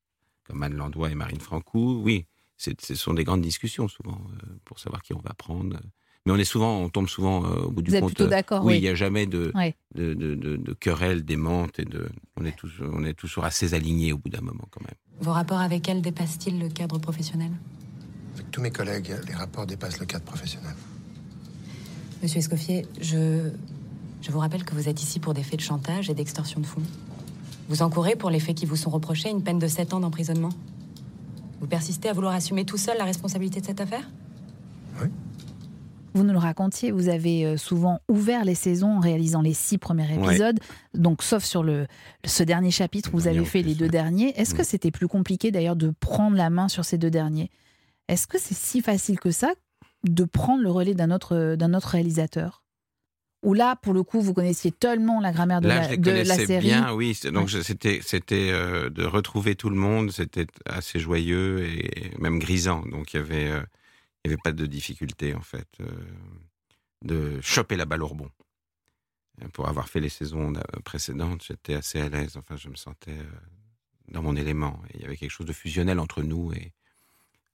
comme 0.46 0.62
Anne 0.62 0.74
Landois 0.74 1.10
et 1.10 1.14
Marine 1.14 1.40
Francou, 1.40 2.00
oui, 2.04 2.26
c'est- 2.56 2.80
ce 2.84 2.94
sont 2.94 3.14
des 3.14 3.24
grandes 3.24 3.42
discussions 3.42 3.88
souvent, 3.88 4.20
euh, 4.42 4.46
pour 4.64 4.78
savoir 4.78 5.02
qui 5.02 5.14
on 5.14 5.20
va 5.20 5.32
prendre. 5.34 5.78
Mais 6.24 6.32
on 6.32 6.36
est 6.36 6.44
souvent, 6.44 6.80
on 6.80 6.88
tombe 6.88 7.08
souvent 7.08 7.44
euh, 7.44 7.62
au 7.66 7.70
bout 7.70 7.82
du 7.82 7.90
Vous 7.90 7.96
êtes 7.96 8.02
compte. 8.02 8.14
plutôt 8.14 8.28
d'accord, 8.28 8.64
oui, 8.64 8.72
oui. 8.74 8.78
il 8.78 8.82
n'y 8.82 8.88
a 8.88 8.94
jamais 8.94 9.26
de, 9.26 9.52
Ouais. 9.54 9.76
de, 9.94 10.12
de, 10.14 10.34
de, 10.34 10.56
de 10.56 10.72
querelles 10.74 11.24
démentes 11.24 11.78
et 11.78 11.84
de, 11.84 12.08
on 12.36 12.44
est 12.44 12.56
tous, 12.56 12.70
on 12.80 13.04
est 13.04 13.14
toujours 13.14 13.44
assez 13.44 13.74
alignés 13.74 14.12
au 14.12 14.18
bout 14.18 14.28
d'un 14.28 14.40
moment 14.40 14.66
quand 14.70 14.82
même. 14.82 14.94
Vos 15.20 15.32
rapports 15.32 15.60
avec 15.60 15.88
elle 15.88 16.02
dépassent-ils 16.02 16.58
le 16.58 16.68
cadre 16.68 16.98
professionnel? 16.98 17.52
Avec 18.34 18.50
tous 18.50 18.60
mes 18.60 18.70
collègues, 18.72 19.14
les 19.26 19.34
rapports 19.34 19.66
dépassent 19.66 20.00
le 20.00 20.06
cadre 20.06 20.24
professionnel. 20.24 20.74
Monsieur 22.22 22.38
Escoffier, 22.38 22.86
je... 23.00 23.50
je 24.20 24.30
vous 24.32 24.38
rappelle 24.40 24.64
que 24.64 24.74
vous 24.74 24.88
êtes 24.88 25.02
ici 25.02 25.20
pour 25.20 25.32
des 25.32 25.42
faits 25.44 25.60
de 25.60 25.64
chantage 25.64 26.10
et 26.10 26.14
d'extorsion 26.14 26.60
de 26.60 26.66
fonds. 26.66 26.82
Vous 27.68 27.82
encourez, 27.82 28.14
pour 28.16 28.30
les 28.30 28.40
faits 28.40 28.56
qui 28.56 28.66
vous 28.66 28.76
sont 28.76 28.90
reprochés, 28.90 29.30
une 29.30 29.42
peine 29.42 29.58
de 29.58 29.66
7 29.66 29.94
ans 29.94 30.00
d'emprisonnement. 30.00 30.50
Vous 31.60 31.66
persistez 31.66 32.08
à 32.08 32.12
vouloir 32.12 32.34
assumer 32.34 32.64
tout 32.64 32.76
seul 32.76 32.96
la 32.98 33.04
responsabilité 33.04 33.60
de 33.60 33.66
cette 33.66 33.80
affaire? 33.80 34.08
Vous 36.14 36.24
nous 36.24 36.32
le 36.32 36.38
racontiez, 36.38 36.92
vous 36.92 37.08
avez 37.10 37.44
euh, 37.44 37.56
souvent 37.58 38.00
ouvert 38.08 38.44
les 38.46 38.54
saisons 38.54 38.96
en 38.96 39.00
réalisant 39.00 39.42
les 39.42 39.52
six 39.52 39.76
premiers 39.76 40.16
Ouais. 40.16 40.28
épisodes, 40.28 40.58
donc 40.94 41.22
sauf 41.22 41.44
sur 41.44 41.62
le, 41.62 41.86
ce 42.24 42.42
dernier 42.42 42.70
chapitre, 42.70 43.10
Le 43.12 43.18
vous 43.18 43.26
avez 43.28 43.44
fait 43.44 43.60
plus, 43.60 43.68
les 43.68 43.74
deux 43.74 43.84
ouais. 43.84 43.90
derniers. 43.90 44.32
Est-ce 44.40 44.54
que 44.54 44.62
Mm. 44.62 44.64
c'était 44.64 44.90
plus 44.90 45.08
compliqué 45.08 45.50
d'ailleurs 45.50 45.76
de 45.76 45.92
prendre 46.00 46.34
la 46.36 46.48
main 46.48 46.68
sur 46.68 46.86
ces 46.86 46.96
deux 46.96 47.10
derniers? 47.10 47.50
Est-ce 48.08 48.26
que 48.26 48.38
c'est 48.40 48.54
si 48.54 48.80
facile 48.80 49.20
que 49.20 49.30
ça 49.30 49.52
de 50.04 50.24
prendre 50.24 50.62
le 50.62 50.70
relais 50.70 50.94
d'un 50.94 51.10
autre, 51.10 51.54
d'un 51.56 51.74
autre 51.74 51.88
réalisateur? 51.88 52.62
Ou 53.46 53.54
là, 53.54 53.76
pour 53.76 53.94
le 53.94 54.02
coup, 54.02 54.20
vous 54.20 54.34
connaissiez 54.34 54.72
tellement 54.72 55.20
la 55.20 55.30
grammaire 55.30 55.60
de, 55.60 55.68
Là, 55.68 55.76
la, 55.76 55.82
je 55.84 55.90
les 55.90 55.96
de 55.98 56.10
la 56.10 56.24
connaissais 56.24 56.46
série 56.46 56.66
bien, 56.66 56.92
oui. 56.92 57.16
Donc 57.32 57.48
Ouais. 57.54 57.62
c'était, 57.62 58.00
c'était 58.02 58.50
euh, 58.50 58.90
de 58.90 59.04
retrouver 59.04 59.54
tout 59.54 59.70
le 59.70 59.76
monde, 59.76 60.10
c'était 60.10 60.48
assez 60.64 60.98
joyeux 60.98 61.64
et 61.64 62.10
même 62.18 62.40
grisant. 62.40 62.82
Donc 62.86 63.14
il 63.14 63.18
y 63.18 63.20
avait, 63.20 63.48
euh, 63.48 63.62
il 64.24 64.30
y 64.30 64.34
avait 64.34 64.42
pas 64.42 64.50
de 64.50 64.66
difficulté 64.66 65.32
en 65.32 65.42
fait 65.42 65.68
euh, 65.78 65.86
de 67.04 67.40
choper 67.40 67.76
la 67.76 67.84
balle 67.84 68.02
au 68.02 68.08
rebond. 68.08 68.30
Pour 69.52 69.68
avoir 69.68 69.88
fait 69.88 70.00
les 70.00 70.08
saisons 70.08 70.52
précédentes, 70.84 71.44
j'étais 71.46 71.74
assez 71.74 72.00
à 72.00 72.08
l'aise. 72.08 72.36
Enfin, 72.36 72.56
je 72.56 72.68
me 72.68 72.74
sentais 72.74 73.18
dans 74.08 74.22
mon 74.22 74.34
élément. 74.34 74.82
Et 74.88 74.96
il 74.96 75.02
y 75.02 75.04
avait 75.04 75.16
quelque 75.16 75.30
chose 75.30 75.46
de 75.46 75.52
fusionnel 75.52 76.00
entre 76.00 76.22
nous. 76.22 76.52
Et 76.52 76.72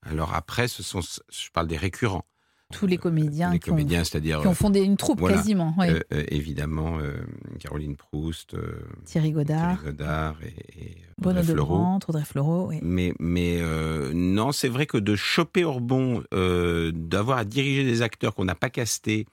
alors 0.01 0.33
après, 0.33 0.69
ce 0.69 0.83
sont, 0.83 1.01
je 1.03 1.51
parle 1.53 1.67
des 1.67 1.77
récurrents. 1.77 2.25
Tous 2.73 2.87
les 2.87 2.99
comédiens, 2.99 3.53
les 3.53 3.59
qui, 3.59 3.71
ont, 3.71 3.75
comédiens, 3.75 4.05
c'est-à-dire 4.05 4.41
qui 4.41 4.47
ont 4.47 4.55
fondé 4.55 4.81
une 4.81 4.97
troupe 4.97 5.21
voilà. 5.21 5.37
quasiment. 5.37 5.75
oui. 5.79 5.91
euh, 5.91 6.01
euh, 6.13 6.25
évidemment 6.29 6.99
euh, 6.99 7.23
Caroline 7.61 7.97
Proust, 7.97 8.55
euh, 8.55 8.81
Thierry 9.05 9.33
Godard, 9.33 9.79
Thierry 9.79 9.97
Godard 9.97 10.37
et, 10.43 10.85
et 10.85 10.99
Audrey 11.25 11.43
de 11.43 11.47
Fleurot. 11.47 11.77
Brandt, 11.77 12.07
Audrey 12.09 12.25
Fleurot. 12.25 12.69
oui. 12.69 12.79
Mais, 12.83 13.15
mais 13.21 13.61
non, 14.13 14.53
c'est 14.53 14.69
vrai 14.69 14.87
que 14.87 14.99
de 14.99 15.15
choper 15.17 15.65
euh, 15.65 16.93
d'avoir 16.95 17.39
à 17.39 17.45
diriger 17.45 17.85
des 17.85 18.03
acteurs 18.03 18.35
qu'on 18.35 18.45
n'a 18.45 18.55
pas 18.55 18.71
castés 18.71 19.27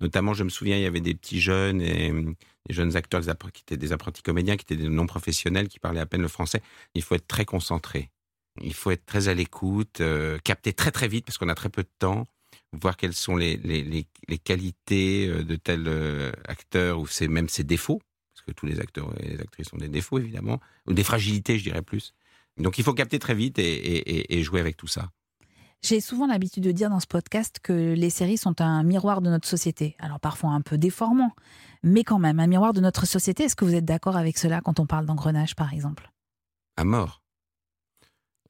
Notamment, 0.00 0.34
je 0.34 0.44
me 0.44 0.48
souviens, 0.48 0.76
il 0.76 0.82
y 0.82 0.86
avait 0.86 1.00
des 1.00 1.14
petits 1.14 1.40
jeunes 1.40 1.80
et 1.80 2.10
des 2.12 2.74
jeunes 2.74 2.96
acteurs 2.96 3.22
qui 3.22 3.62
étaient 3.62 3.76
des 3.76 3.92
apprentis 3.92 4.22
comédiens, 4.22 4.56
qui 4.56 4.64
étaient 4.64 4.82
des 4.82 4.88
non 4.88 5.06
professionnels, 5.06 5.68
qui 5.68 5.78
parlaient 5.78 6.00
à 6.00 6.06
peine 6.06 6.20
le 6.20 6.28
français. 6.28 6.60
Il 6.94 7.02
faut 7.02 7.14
être 7.14 7.28
très 7.28 7.44
concentré. 7.44 8.10
Il 8.62 8.74
faut 8.74 8.90
être 8.90 9.06
très 9.06 9.28
à 9.28 9.34
l'écoute, 9.34 10.00
euh, 10.00 10.38
capter 10.44 10.72
très 10.72 10.90
très 10.90 11.08
vite 11.08 11.24
parce 11.24 11.38
qu'on 11.38 11.48
a 11.48 11.54
très 11.54 11.68
peu 11.68 11.82
de 11.82 11.88
temps, 11.98 12.26
voir 12.80 12.96
quelles 12.96 13.14
sont 13.14 13.36
les, 13.36 13.56
les, 13.58 13.82
les, 13.82 14.38
qualités 14.38 15.28
euh, 15.28 15.42
de 15.42 15.56
tel 15.56 15.84
euh, 15.86 16.32
acteur 16.46 17.00
ou 17.00 17.06
c'est 17.06 17.28
même 17.28 17.48
ses 17.48 17.64
défauts, 17.64 18.00
parce 18.34 18.46
que 18.46 18.52
tous 18.52 18.66
les 18.66 18.80
acteurs 18.80 19.12
et 19.20 19.30
les 19.30 19.40
actrices 19.40 19.72
ont 19.72 19.78
des 19.78 19.88
défauts 19.88 20.18
évidemment, 20.18 20.60
ou 20.86 20.94
des 20.94 21.04
fragilités, 21.04 21.58
je 21.58 21.64
dirais 21.64 21.82
plus. 21.82 22.14
Donc 22.56 22.78
il 22.78 22.84
faut 22.84 22.94
capter 22.94 23.18
très 23.18 23.34
vite 23.34 23.58
et, 23.58 23.62
et, 23.64 24.38
et 24.38 24.42
jouer 24.42 24.60
avec 24.60 24.76
tout 24.76 24.86
ça. 24.86 25.10
J'ai 25.82 26.00
souvent 26.00 26.26
l'habitude 26.26 26.62
de 26.62 26.72
dire 26.72 26.88
dans 26.88 27.00
ce 27.00 27.06
podcast 27.06 27.58
que 27.62 27.92
les 27.92 28.08
séries 28.08 28.38
sont 28.38 28.62
un 28.62 28.82
miroir 28.82 29.20
de 29.20 29.28
notre 29.28 29.46
société. 29.46 29.96
Alors 29.98 30.18
parfois 30.18 30.50
un 30.50 30.62
peu 30.62 30.78
déformant, 30.78 31.32
mais 31.82 32.04
quand 32.04 32.18
même 32.18 32.40
un 32.40 32.46
miroir 32.46 32.72
de 32.72 32.80
notre 32.80 33.06
société. 33.06 33.44
Est-ce 33.44 33.54
que 33.54 33.66
vous 33.66 33.74
êtes 33.74 33.84
d'accord 33.84 34.16
avec 34.16 34.38
cela 34.38 34.62
quand 34.62 34.80
on 34.80 34.86
parle 34.86 35.04
d'engrenage, 35.04 35.54
par 35.54 35.74
exemple? 35.74 36.10
À 36.78 36.84
mort. 36.84 37.23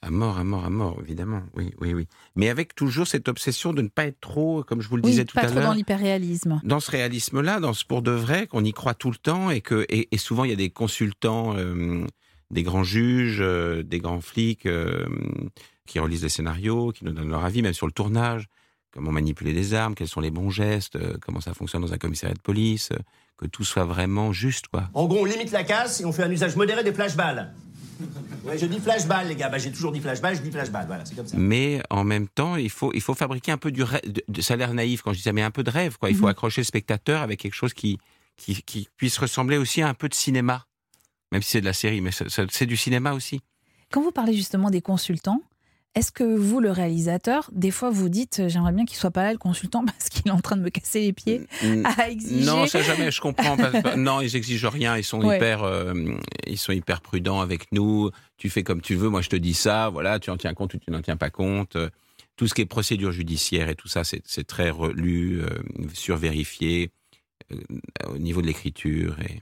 À 0.05 0.11
mort, 0.11 0.37
à 0.37 0.45
mort, 0.45 0.67
à 0.67 0.71
mort, 0.71 0.99
évidemment. 1.01 1.43
Oui, 1.55 1.73
oui, 1.81 1.95
oui. 1.95 2.07
Mais 2.37 2.51
avec 2.51 2.75
toujours 2.75 3.07
cette 3.07 3.27
obsession 3.27 3.73
de 3.73 3.81
ne 3.81 3.89
pas 3.89 4.05
être 4.05 4.21
trop, 4.21 4.63
comme 4.63 4.83
je 4.83 4.89
vous 4.89 4.97
le 4.97 5.03
disais 5.03 5.25
tout 5.25 5.39
à 5.39 5.43
l'heure. 5.43 5.55
Pas 5.55 5.61
trop 5.61 5.69
dans 5.69 5.75
l'hyperréalisme. 5.75 6.61
Dans 6.63 6.81
ce 6.81 6.91
réalisme-là, 6.91 7.59
dans 7.59 7.73
ce 7.73 7.87
pour 7.87 8.03
de 8.03 8.11
vrai, 8.11 8.47
qu'on 8.47 8.63
y 8.65 8.75
croit 8.75 8.93
tout 8.93 9.11
le 9.11 9.17
temps 9.17 9.49
et 9.49 9.63
que, 9.63 9.87
et, 9.89 10.19
souvent 10.19 10.45
il 10.45 10.51
y 10.51 10.53
a 10.53 10.57
des 10.57 10.69
consultants, 10.69 11.57
euh, 11.57 12.05
des 12.51 12.63
grands 12.63 12.85
juges, 12.85 13.39
euh, 13.41 13.83
des 13.83 13.99
grands 13.99 14.21
flics 14.21 14.67
euh, 14.67 15.07
qui 15.87 15.99
relisent 15.99 16.23
les 16.23 16.29
scénarios, 16.29 16.93
qui 16.93 17.07
nous 17.07 17.13
donnent 17.13 17.31
leur 17.31 17.45
avis, 17.47 17.63
même 17.63 17.73
sur 17.73 17.87
le 17.87 17.93
tournage, 17.93 18.49
comment 18.93 19.11
manipuler 19.11 19.55
des 19.55 19.73
armes, 19.73 19.95
quels 19.95 20.09
sont 20.09 20.21
les 20.21 20.31
bons 20.31 20.51
gestes, 20.51 20.99
comment 21.21 21.41
ça 21.41 21.55
fonctionne 21.55 21.81
dans 21.81 21.95
un 21.95 21.99
commissariat 21.99 22.35
de 22.35 22.41
police, 22.41 22.91
que 23.39 23.47
tout 23.47 23.65
soit 23.65 23.87
vraiment 23.87 24.35
juste, 24.35 24.69
quoi. 24.69 24.91
En 24.93 25.07
gros, 25.07 25.21
on 25.21 25.25
limite 25.25 25.51
la 25.51 25.65
casse 25.65 26.03
et 26.03 26.05
on 26.05 26.13
fait 26.13 26.25
un 26.25 26.31
usage 26.31 26.57
modéré 26.57 26.85
des 26.85 26.93
flashballs. 26.93 27.55
Ouais, 28.45 28.59
je 28.59 28.67
dis 28.67 28.79
flashball, 28.79 29.29
les 29.29 29.37
gars. 29.37 29.49
Bah, 29.49 29.59
j'ai 29.59 29.73
toujours 29.73 29.91
dit 29.91 30.01
flashball, 30.01 30.37
je 30.37 30.43
dis 30.43 30.51
flashball. 30.51 30.87
Voilà, 30.87 31.05
c'est 31.07 31.15
comme 31.15 31.27
ça. 31.27 31.37
Mais 31.39 31.81
en 31.89 32.05
même 32.05 32.29
temps, 32.29 32.57
il 32.57 32.69
faut, 32.69 32.93
il 32.93 33.01
faut 33.01 33.15
fabriquer 33.15 33.53
un 33.53 33.57
peu 33.57 33.71
du 33.71 33.83
rêve. 33.83 34.03
De, 34.07 34.43
ça 34.43 34.55
a 34.55 34.57
l'air 34.57 34.75
naïf 34.75 35.01
quand 35.03 35.13
je 35.13 35.19
dis 35.19 35.23
ça, 35.23 35.33
mais 35.33 35.43
un 35.43 35.51
peu 35.51 35.63
de 35.63 35.71
rêve, 35.71 35.97
quoi. 35.99 36.11
Il 36.11 36.17
faut 36.17 36.25
mhm. 36.25 36.31
accrocher 36.31 36.61
le 36.61 36.67
spectateur 36.67 37.23
avec 37.23 37.41
quelque 37.41 37.55
chose 37.55 37.73
qui, 37.73 37.99
qui, 38.37 38.63
qui, 38.63 38.89
puisse 38.97 39.17
ressembler 39.19 39.57
aussi 39.57 39.81
à 39.81 39.89
un 39.89 39.95
peu 39.95 40.09
de 40.09 40.15
cinéma. 40.15 40.67
Même 41.33 41.43
si 41.43 41.53
c'est 41.53 41.61
de 41.61 41.67
la 41.67 41.73
série, 41.73 42.01
mais 42.01 42.11
c'est 42.13 42.67
du 42.67 42.77
cinéma 42.77 43.15
aussi. 43.15 43.41
Quand 43.91 44.03
vous 44.03 44.13
parlez 44.13 44.35
justement 44.35 44.71
des 44.71 44.83
consultants, 44.83 45.41
est-ce 45.95 46.11
que 46.11 46.25
vous, 46.25 46.61
le 46.61 46.73
réalisateur, 46.73 47.51
des 47.53 47.71
fois 47.71 47.91
vous 47.91 48.09
dites 48.09 48.41
euh, 48.41 48.49
j'aimerais 48.49 48.73
bien 48.73 48.85
qu'il 48.85 48.97
soit 48.97 49.13
pas 49.13 49.23
là 49.23 49.33
le 49.33 49.39
consultant 49.39 49.85
parce 49.87 50.09
qu'il 50.09 50.27
est 50.27 50.33
en 50.33 50.41
train 50.41 50.57
de 50.57 50.63
me 50.63 50.71
casser 50.71 51.01
les 51.01 51.13
pieds 51.13 51.47
à 51.85 52.11
exiger 52.11 52.45
Non, 52.45 52.67
ça 52.67 52.83
jamais. 52.83 53.11
Je 53.11 53.21
comprends. 53.21 53.57
non, 53.97 54.21
ils 54.21 54.35
exigent 54.37 54.69
rien. 54.69 54.97
Ils 54.97 55.05
sont 55.05 55.23
hyper, 55.23 55.63
euh, 55.63 55.95
ils 56.47 56.59
sont 56.59 56.73
hyper 56.73 57.01
prudents 57.01 57.41
avec 57.41 57.71
nous. 57.73 58.11
Tu 58.37 58.51
fais 58.51 58.63
comme 58.63 58.81
tu 58.81 58.97
veux. 58.97 59.09
Moi, 59.09 59.23
je 59.23 59.29
te 59.29 59.37
dis 59.37 59.55
ça. 59.55 59.89
Voilà, 59.89 60.19
tu 60.19 60.31
en 60.31 60.37
tiens 60.37 60.55
compte 60.55 60.75
ou 60.75 60.79
tu 60.79 60.91
n'en 60.91 61.01
tiens 61.01 61.17
pas 61.17 61.31
compte. 61.31 61.77
Tout 62.37 62.49
ce 62.49 62.55
qui 62.55 62.63
est 62.63 62.67
procédure 62.67 63.13
judiciaire 63.13 63.69
et 63.69 63.77
tout 63.77 63.87
ça, 63.87 64.03
c'est 64.03 64.47
très 64.47 64.71
relu, 64.71 65.43
euh, 65.43 65.49
survérifié 65.93 66.91
au 68.09 68.19
niveau 68.19 68.43
de 68.43 68.47
l'écriture. 68.47 69.17
Et... 69.21 69.41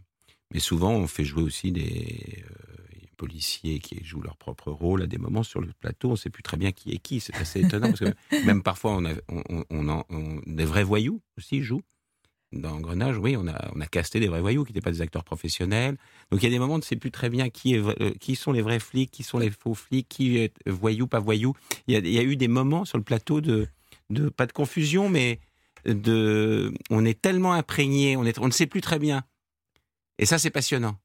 Mais 0.53 0.61
souvent, 0.61 0.93
on 0.93 1.07
fait 1.07 1.25
jouer 1.25 1.43
aussi 1.43 1.73
des 1.73 2.45
policiers 3.23 3.79
qui 3.79 4.05
jouent 4.05 4.21
leur 4.21 4.37
propre 4.37 4.73
rôle 4.73 5.03
à 5.03 5.07
des 5.07 5.17
moments 5.17 5.45
sur 5.45 5.61
le 5.61 5.69
plateau. 5.79 6.09
On 6.09 6.13
ne 6.13 6.17
sait 6.17 6.29
plus 6.29 6.43
très 6.43 6.57
bien 6.57 6.73
qui 6.73 6.91
est 6.91 6.99
qui. 6.99 7.21
C'est 7.21 7.37
assez 7.37 7.61
étonnant 7.61 7.87
parce 7.87 8.01
que 8.01 8.15
même 8.47 8.65
parfois, 8.65 8.97
on, 8.97 9.05
a, 9.05 10.05
on, 10.11 10.41
des 10.45 10.65
vrais 10.65 10.83
voyous 10.83 11.23
aussi 11.39 11.63
jouent. 11.63 11.83
Dans 12.51 12.81
Grenage, 12.81 13.17
oui, 13.19 13.37
on 13.37 13.47
a, 13.47 13.71
on 13.77 13.81
a 13.81 13.87
casté 13.87 14.19
des 14.19 14.27
vrais 14.27 14.41
voyous 14.41 14.65
qui 14.65 14.73
n'étaient 14.73 14.81
pas 14.81 14.91
des 14.91 15.03
acteurs 15.03 15.23
professionnels. 15.23 15.97
Donc 16.33 16.43
il 16.43 16.47
y 16.47 16.49
a 16.49 16.51
des 16.51 16.59
moments 16.59 16.73
où 16.73 16.77
on 16.77 16.79
ne 16.79 16.83
sait 16.83 16.97
plus 16.97 17.13
très 17.13 17.31
bien 17.31 17.49
qui, 17.49 17.75
est, 17.75 17.79
euh, 17.79 18.13
qui 18.19 18.35
sont 18.35 18.51
les 18.51 18.61
vrais 18.61 18.81
flics, 18.81 19.13
qui 19.13 19.23
sont 19.23 19.39
les 19.39 19.51
faux 19.51 19.75
flics, 19.75 20.09
qui 20.09 20.39
est 20.39 20.53
voyou, 20.67 21.07
pas 21.07 21.21
voyou. 21.21 21.55
Il 21.87 21.95
y, 21.95 21.97
a, 21.97 22.01
il 22.01 22.13
y 22.13 22.19
a 22.19 22.25
eu 22.25 22.35
des 22.35 22.49
moments 22.49 22.85
sur 22.85 22.99
le 22.99 23.05
plateau 23.05 23.41
de, 23.41 23.69
de 24.11 24.31
pas 24.31 24.47
de 24.47 24.53
confusion, 24.53 25.09
mais 25.09 25.39
de, 25.85 26.75
on 26.91 27.05
est 27.05 27.23
tellement 27.23 27.53
imprégné, 27.53 28.17
on, 28.17 28.25
est, 28.25 28.37
on 28.41 28.47
ne 28.47 28.53
sait 28.53 28.67
plus 28.67 28.81
très 28.81 28.99
bien. 28.99 29.23
Et 30.19 30.27
ça, 30.27 30.39
c'est 30.39 30.51
passionnant. 30.51 30.97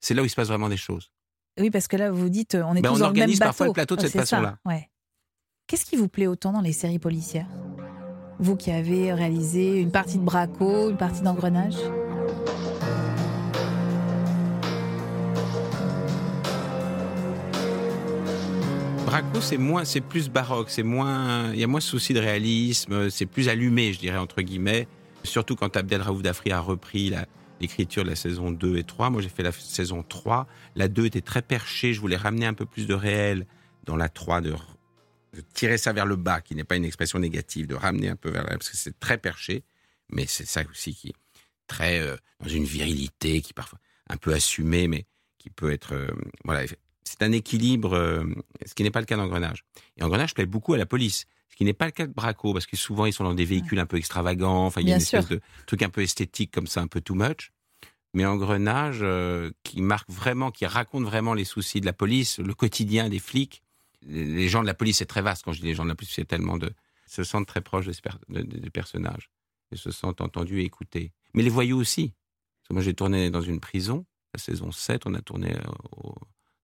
C'est 0.00 0.14
là 0.14 0.22
où 0.22 0.24
il 0.24 0.30
se 0.30 0.34
passe 0.34 0.48
vraiment 0.48 0.68
des 0.68 0.76
choses. 0.76 1.10
Oui, 1.58 1.70
parce 1.70 1.88
que 1.88 1.96
là, 1.96 2.10
vous 2.10 2.28
dites, 2.28 2.54
euh, 2.54 2.62
on 2.66 2.74
est 2.74 2.82
ben, 2.82 2.90
tous 2.90 2.96
on 2.96 2.98
dans 2.98 3.08
le 3.08 3.14
même 3.14 3.30
bateau. 3.30 3.38
parfois 3.38 3.66
le 3.66 3.72
plateau 3.72 3.96
de 3.96 4.02
cette 4.02 4.12
façon-là. 4.12 4.58
Ouais. 4.66 4.90
Qu'est-ce 5.66 5.86
qui 5.86 5.96
vous 5.96 6.08
plaît 6.08 6.26
autant 6.26 6.52
dans 6.52 6.60
les 6.60 6.72
séries 6.72 6.98
policières? 6.98 7.48
Vous 8.38 8.56
qui 8.56 8.70
avez 8.70 9.12
réalisé 9.14 9.80
une 9.80 9.90
partie 9.90 10.18
de 10.18 10.22
Braco, 10.22 10.90
une 10.90 10.98
partie 10.98 11.22
d'Engrenage? 11.22 11.76
Braco, 19.06 19.40
c'est 19.40 19.56
moins, 19.56 19.86
c'est 19.86 20.02
plus 20.02 20.28
baroque, 20.28 20.68
c'est 20.68 20.82
moins, 20.82 21.52
il 21.54 21.58
y 21.58 21.64
a 21.64 21.66
moins 21.66 21.78
de 21.78 21.84
souci 21.84 22.12
de 22.12 22.20
réalisme, 22.20 23.08
c'est 23.08 23.24
plus 23.24 23.48
allumé, 23.48 23.94
je 23.94 23.98
dirais 24.00 24.18
entre 24.18 24.42
guillemets. 24.42 24.86
Surtout 25.24 25.56
quand 25.56 25.74
Abdel 25.76 26.02
Raouf 26.02 26.22
Dafri 26.22 26.52
a 26.52 26.60
repris 26.60 27.08
la, 27.08 27.24
l'écriture 27.60 28.04
de 28.04 28.10
la 28.10 28.16
saison 28.16 28.50
2 28.50 28.76
et 28.76 28.84
3. 28.84 29.10
Moi, 29.10 29.22
j'ai 29.22 29.28
fait 29.28 29.42
la 29.42 29.52
saison 29.52 30.02
3. 30.02 30.46
La 30.74 30.88
2 30.88 31.06
était 31.06 31.20
très 31.20 31.42
perchée. 31.42 31.92
Je 31.92 32.00
voulais 32.00 32.16
ramener 32.16 32.46
un 32.46 32.54
peu 32.54 32.66
plus 32.66 32.86
de 32.86 32.94
réel 32.94 33.46
dans 33.84 33.96
la 33.96 34.08
3, 34.08 34.40
de, 34.40 34.54
tirer 35.54 35.78
ça 35.78 35.92
vers 35.92 36.06
le 36.06 36.16
bas, 36.16 36.40
qui 36.40 36.54
n'est 36.54 36.64
pas 36.64 36.76
une 36.76 36.84
expression 36.84 37.18
négative, 37.18 37.66
de 37.66 37.74
ramener 37.74 38.08
un 38.08 38.16
peu 38.16 38.30
vers 38.30 38.42
là, 38.42 38.50
parce 38.50 38.70
que 38.70 38.76
c'est 38.76 38.98
très 38.98 39.18
perché. 39.18 39.64
Mais 40.08 40.26
c'est 40.26 40.46
ça 40.46 40.62
aussi 40.70 40.94
qui 40.94 41.08
est 41.08 41.14
très 41.66 42.00
euh, 42.00 42.16
dans 42.40 42.48
une 42.48 42.64
virilité 42.64 43.40
qui 43.40 43.52
parfois 43.52 43.78
un 44.08 44.16
peu 44.16 44.32
assumée, 44.32 44.88
mais 44.88 45.06
qui 45.38 45.50
peut 45.50 45.72
être 45.72 45.94
euh, 45.94 46.08
voilà. 46.44 46.66
C'est 47.04 47.22
un 47.22 47.32
équilibre, 47.32 47.94
euh, 47.94 48.24
ce 48.64 48.74
qui 48.74 48.82
n'est 48.82 48.90
pas 48.90 49.00
le 49.00 49.06
cas 49.06 49.16
d'engrenage. 49.16 49.64
Et 49.96 50.02
engrenage 50.02 50.34
plaît 50.34 50.46
beaucoup 50.46 50.74
à 50.74 50.78
la 50.78 50.86
police 50.86 51.26
ce 51.48 51.56
qui 51.56 51.64
n'est 51.64 51.72
pas 51.72 51.86
le 51.86 51.92
cas 51.92 52.06
de 52.06 52.12
Braco, 52.12 52.52
parce 52.52 52.66
que 52.66 52.76
souvent 52.76 53.06
ils 53.06 53.12
sont 53.12 53.24
dans 53.24 53.34
des 53.34 53.44
véhicules 53.44 53.78
un 53.78 53.86
peu 53.86 53.96
extravagants, 53.96 54.66
enfin 54.66 54.80
il 54.80 54.88
y 54.88 54.92
a 54.92 54.96
une 54.96 55.02
espèce 55.02 55.28
de 55.28 55.40
truc 55.66 55.82
un 55.82 55.88
peu 55.88 56.02
esthétique 56.02 56.52
comme 56.52 56.66
ça, 56.66 56.80
un 56.80 56.86
peu 56.86 57.00
too 57.00 57.14
much. 57.14 57.52
Mais 58.14 58.24
Engrenage, 58.24 59.00
euh, 59.02 59.50
qui 59.62 59.82
marque 59.82 60.10
vraiment, 60.10 60.50
qui 60.50 60.64
raconte 60.64 61.04
vraiment 61.04 61.34
les 61.34 61.44
soucis 61.44 61.80
de 61.80 61.86
la 61.86 61.92
police, 61.92 62.38
le 62.38 62.54
quotidien 62.54 63.10
des 63.10 63.18
flics. 63.18 63.62
Les 64.02 64.48
gens 64.48 64.62
de 64.62 64.66
la 64.66 64.74
police, 64.74 64.98
c'est 64.98 65.06
très 65.06 65.20
vaste. 65.20 65.44
Quand 65.44 65.52
je 65.52 65.60
dis 65.60 65.66
les 65.66 65.74
gens 65.74 65.84
de 65.84 65.90
la 65.90 65.94
police, 65.94 66.14
c'est 66.14 66.24
tellement 66.24 66.56
de 66.56 66.72
se 67.06 67.24
sentent 67.24 67.46
très 67.46 67.60
proches 67.60 67.86
des, 68.28 68.70
personnages 68.70 69.30
et 69.70 69.76
se 69.76 69.90
sentent 69.90 70.20
entendus 70.20 70.60
et 70.60 70.64
écoutés. 70.64 71.12
Mais 71.34 71.42
les 71.42 71.50
voyous 71.50 71.78
aussi. 71.78 72.14
moi, 72.70 72.82
j'ai 72.82 72.94
tourné 72.94 73.30
dans 73.30 73.42
une 73.42 73.60
prison. 73.60 74.06
La 74.34 74.40
saison 74.40 74.72
7, 74.72 75.06
on 75.06 75.14
a 75.14 75.20
tourné 75.20 75.54
euh, 75.54 75.62
au, 75.92 76.14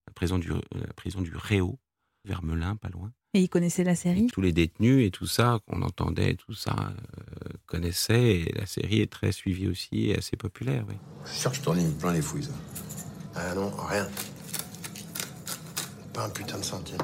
la 0.07 0.13
prison 0.13 0.39
du, 0.39 0.51
la 0.73 0.93
prison 0.95 1.21
du 1.21 1.35
Réau, 1.35 1.79
vers 2.25 2.43
Melun, 2.43 2.77
pas 2.77 2.89
loin. 2.89 3.13
Et 3.35 3.41
ils 3.41 3.49
connaissaient 3.49 3.85
la 3.85 3.95
série 3.95 4.27
Tous 4.27 4.43
les 4.43 4.53
détenus 4.53 5.07
et 5.07 5.11
tout 5.11 5.27
ça 5.27 5.61
qu'on 5.67 5.81
entendait, 5.81 6.35
tout 6.35 6.53
ça, 6.53 6.77
euh, 6.79 7.49
connaissaient. 7.67 8.41
Et 8.41 8.53
la 8.55 8.67
série 8.67 9.01
est 9.01 9.11
très 9.11 9.33
suivie 9.33 9.69
aussi 9.69 10.11
et 10.11 10.19
assez 10.19 10.37
populaire, 10.37 10.85
oui. 10.89 10.95
Je 11.25 11.31
suis 11.31 11.41
sûr 11.41 11.51
que 11.51 11.57
je 11.57 11.91
plein 11.93 12.13
les 12.13 12.21
fouilles, 12.21 12.45
ça. 12.45 12.53
Ah 13.35 13.55
non, 13.55 13.71
rien. 13.89 14.07
Pas 16.13 16.27
un 16.27 16.29
putain 16.29 16.59
de 16.59 16.65
centime. 16.65 16.99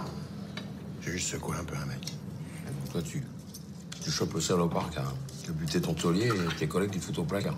J'ai 1.00 1.12
juste 1.12 1.28
secoué 1.28 1.56
un 1.56 1.64
peu 1.64 1.76
un 1.76 1.86
mec. 1.86 2.12
Toi, 2.92 3.00
tu, 3.00 3.22
tu 4.02 4.10
chopes 4.10 4.34
le 4.34 4.40
salopard, 4.40 4.90
car 4.90 5.14
tu 5.42 5.50
as 5.50 5.54
buté 5.54 5.80
ton 5.80 5.94
taulier 5.94 6.28
et 6.28 6.56
tes 6.58 6.68
collègues, 6.68 6.90
ils 6.94 7.00
te 7.00 7.06
foutent 7.06 7.20
au 7.20 7.24
placard. 7.24 7.56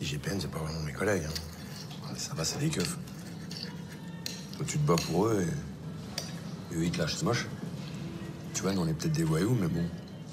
IGPN, 0.00 0.40
c'est 0.40 0.50
pas 0.50 0.60
vraiment 0.60 0.80
mes 0.80 0.92
collègues. 0.92 1.24
Hein. 1.26 2.14
ça 2.16 2.32
va, 2.32 2.44
c'est 2.44 2.58
des 2.58 2.70
keufs. 2.70 2.96
Toi, 4.56 4.66
tu 4.66 4.78
te 4.78 4.86
bats 4.86 4.96
pour 4.96 5.26
eux 5.26 5.42
et, 5.42 5.71
te 6.90 6.98
lâchent. 6.98 7.14
C'est 7.16 7.24
moche. 7.24 7.46
Tu 8.54 8.62
vois, 8.62 8.72
on 8.72 8.86
est 8.86 8.94
peut-être 8.94 9.12
des 9.12 9.24
voyous, 9.24 9.56
mais 9.60 9.68
bon, 9.68 9.84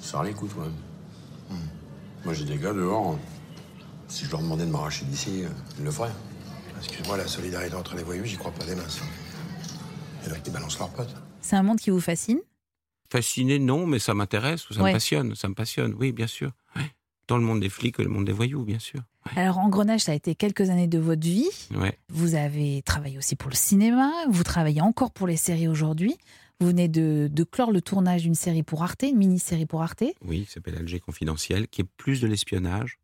ça 0.02 0.24
les 0.24 0.34
coups, 0.34 0.54
toi. 0.54 0.66
Hmm. 1.50 1.56
Moi, 2.26 2.34
j'ai 2.34 2.46
des 2.46 2.58
gars 2.58 2.74
dehors. 2.74 3.18
Si 4.08 4.26
je 4.26 4.32
leur 4.32 4.42
demandais 4.42 4.66
de 4.66 4.72
m'arracher 4.72 5.06
d'ici, 5.06 5.44
euh, 5.44 5.50
ils 5.78 5.86
le 5.86 5.92
feraient. 5.92 6.12
Excuse-moi, 6.80 7.18
la 7.18 7.28
solidarité 7.28 7.76
entre 7.76 7.96
les 7.96 8.04
voyous, 8.04 8.26
j'y 8.26 8.38
crois 8.38 8.52
pas 8.52 8.66
des 8.66 8.76
masses. 8.76 9.02
Il 10.24 10.30
y 10.30 10.32
en 10.32 10.36
a 10.36 10.40
qui 10.40 10.50
balancent 10.50 10.80
leurs 10.80 10.90
potes. 10.90 11.16
C'est 11.42 11.56
un 11.56 11.64
monde 11.64 11.80
qui 11.80 11.90
vous 11.90 12.02
fascine? 12.02 12.40
Fasciné, 13.12 13.60
non, 13.60 13.86
mais 13.86 14.00
ça 14.00 14.14
m'intéresse, 14.14 14.66
ça 14.70 14.84
me 14.84 14.92
passionne, 14.92 15.36
ça 15.36 15.48
me 15.48 15.56
passionne, 15.56 15.96
oui, 15.98 16.12
bien 16.12 16.28
sûr. 16.28 16.52
Dans 17.30 17.38
le 17.38 17.44
monde 17.44 17.60
des 17.60 17.70
flics 17.70 18.00
et 18.00 18.04
le 18.04 18.10
monde 18.10 18.26
des 18.26 18.32
voyous, 18.32 18.64
bien 18.64 18.80
sûr. 18.80 19.02
Alors, 19.36 19.60
Engrenage, 19.60 20.02
ça 20.02 20.14
a 20.14 20.16
été 20.16 20.34
quelques 20.34 20.72
années 20.72 20.88
de 20.88 20.98
votre 20.98 21.22
vie. 21.22 21.48
Ouais. 21.76 21.96
Vous 22.10 22.34
avez 22.34 22.82
travaillé 22.82 23.20
aussi 23.20 23.36
pour 23.36 23.52
le 23.52 23.56
cinéma, 23.56 24.12
vous 24.30 24.44
travaillez 24.44 24.82
encore 24.82 25.12
pour 25.12 25.28
les 25.28 25.38
séries 25.38 25.68
aujourd'hui. 25.68 26.16
Vous 26.60 26.68
venez 26.68 26.88
de, 26.88 27.30
clore 27.44 27.72
le 27.72 27.82
tournage 27.82 28.24
d'une 28.24 28.34
série 28.34 28.64
pour 28.64 28.82
Arte, 28.82 29.04
une 29.04 29.18
mini-série 29.18 29.68
pour 29.68 29.84
Arte. 29.84 30.04
Oui, 30.26 30.46
qui 30.46 30.52
s'appelle 30.52 30.76
Alger 30.76 31.00
Confidentiel, 31.00 31.68
qui 31.68 31.82
est 31.82 31.88
plus 31.98 32.20
de 32.20 32.28
l'espionnage. 32.28 32.98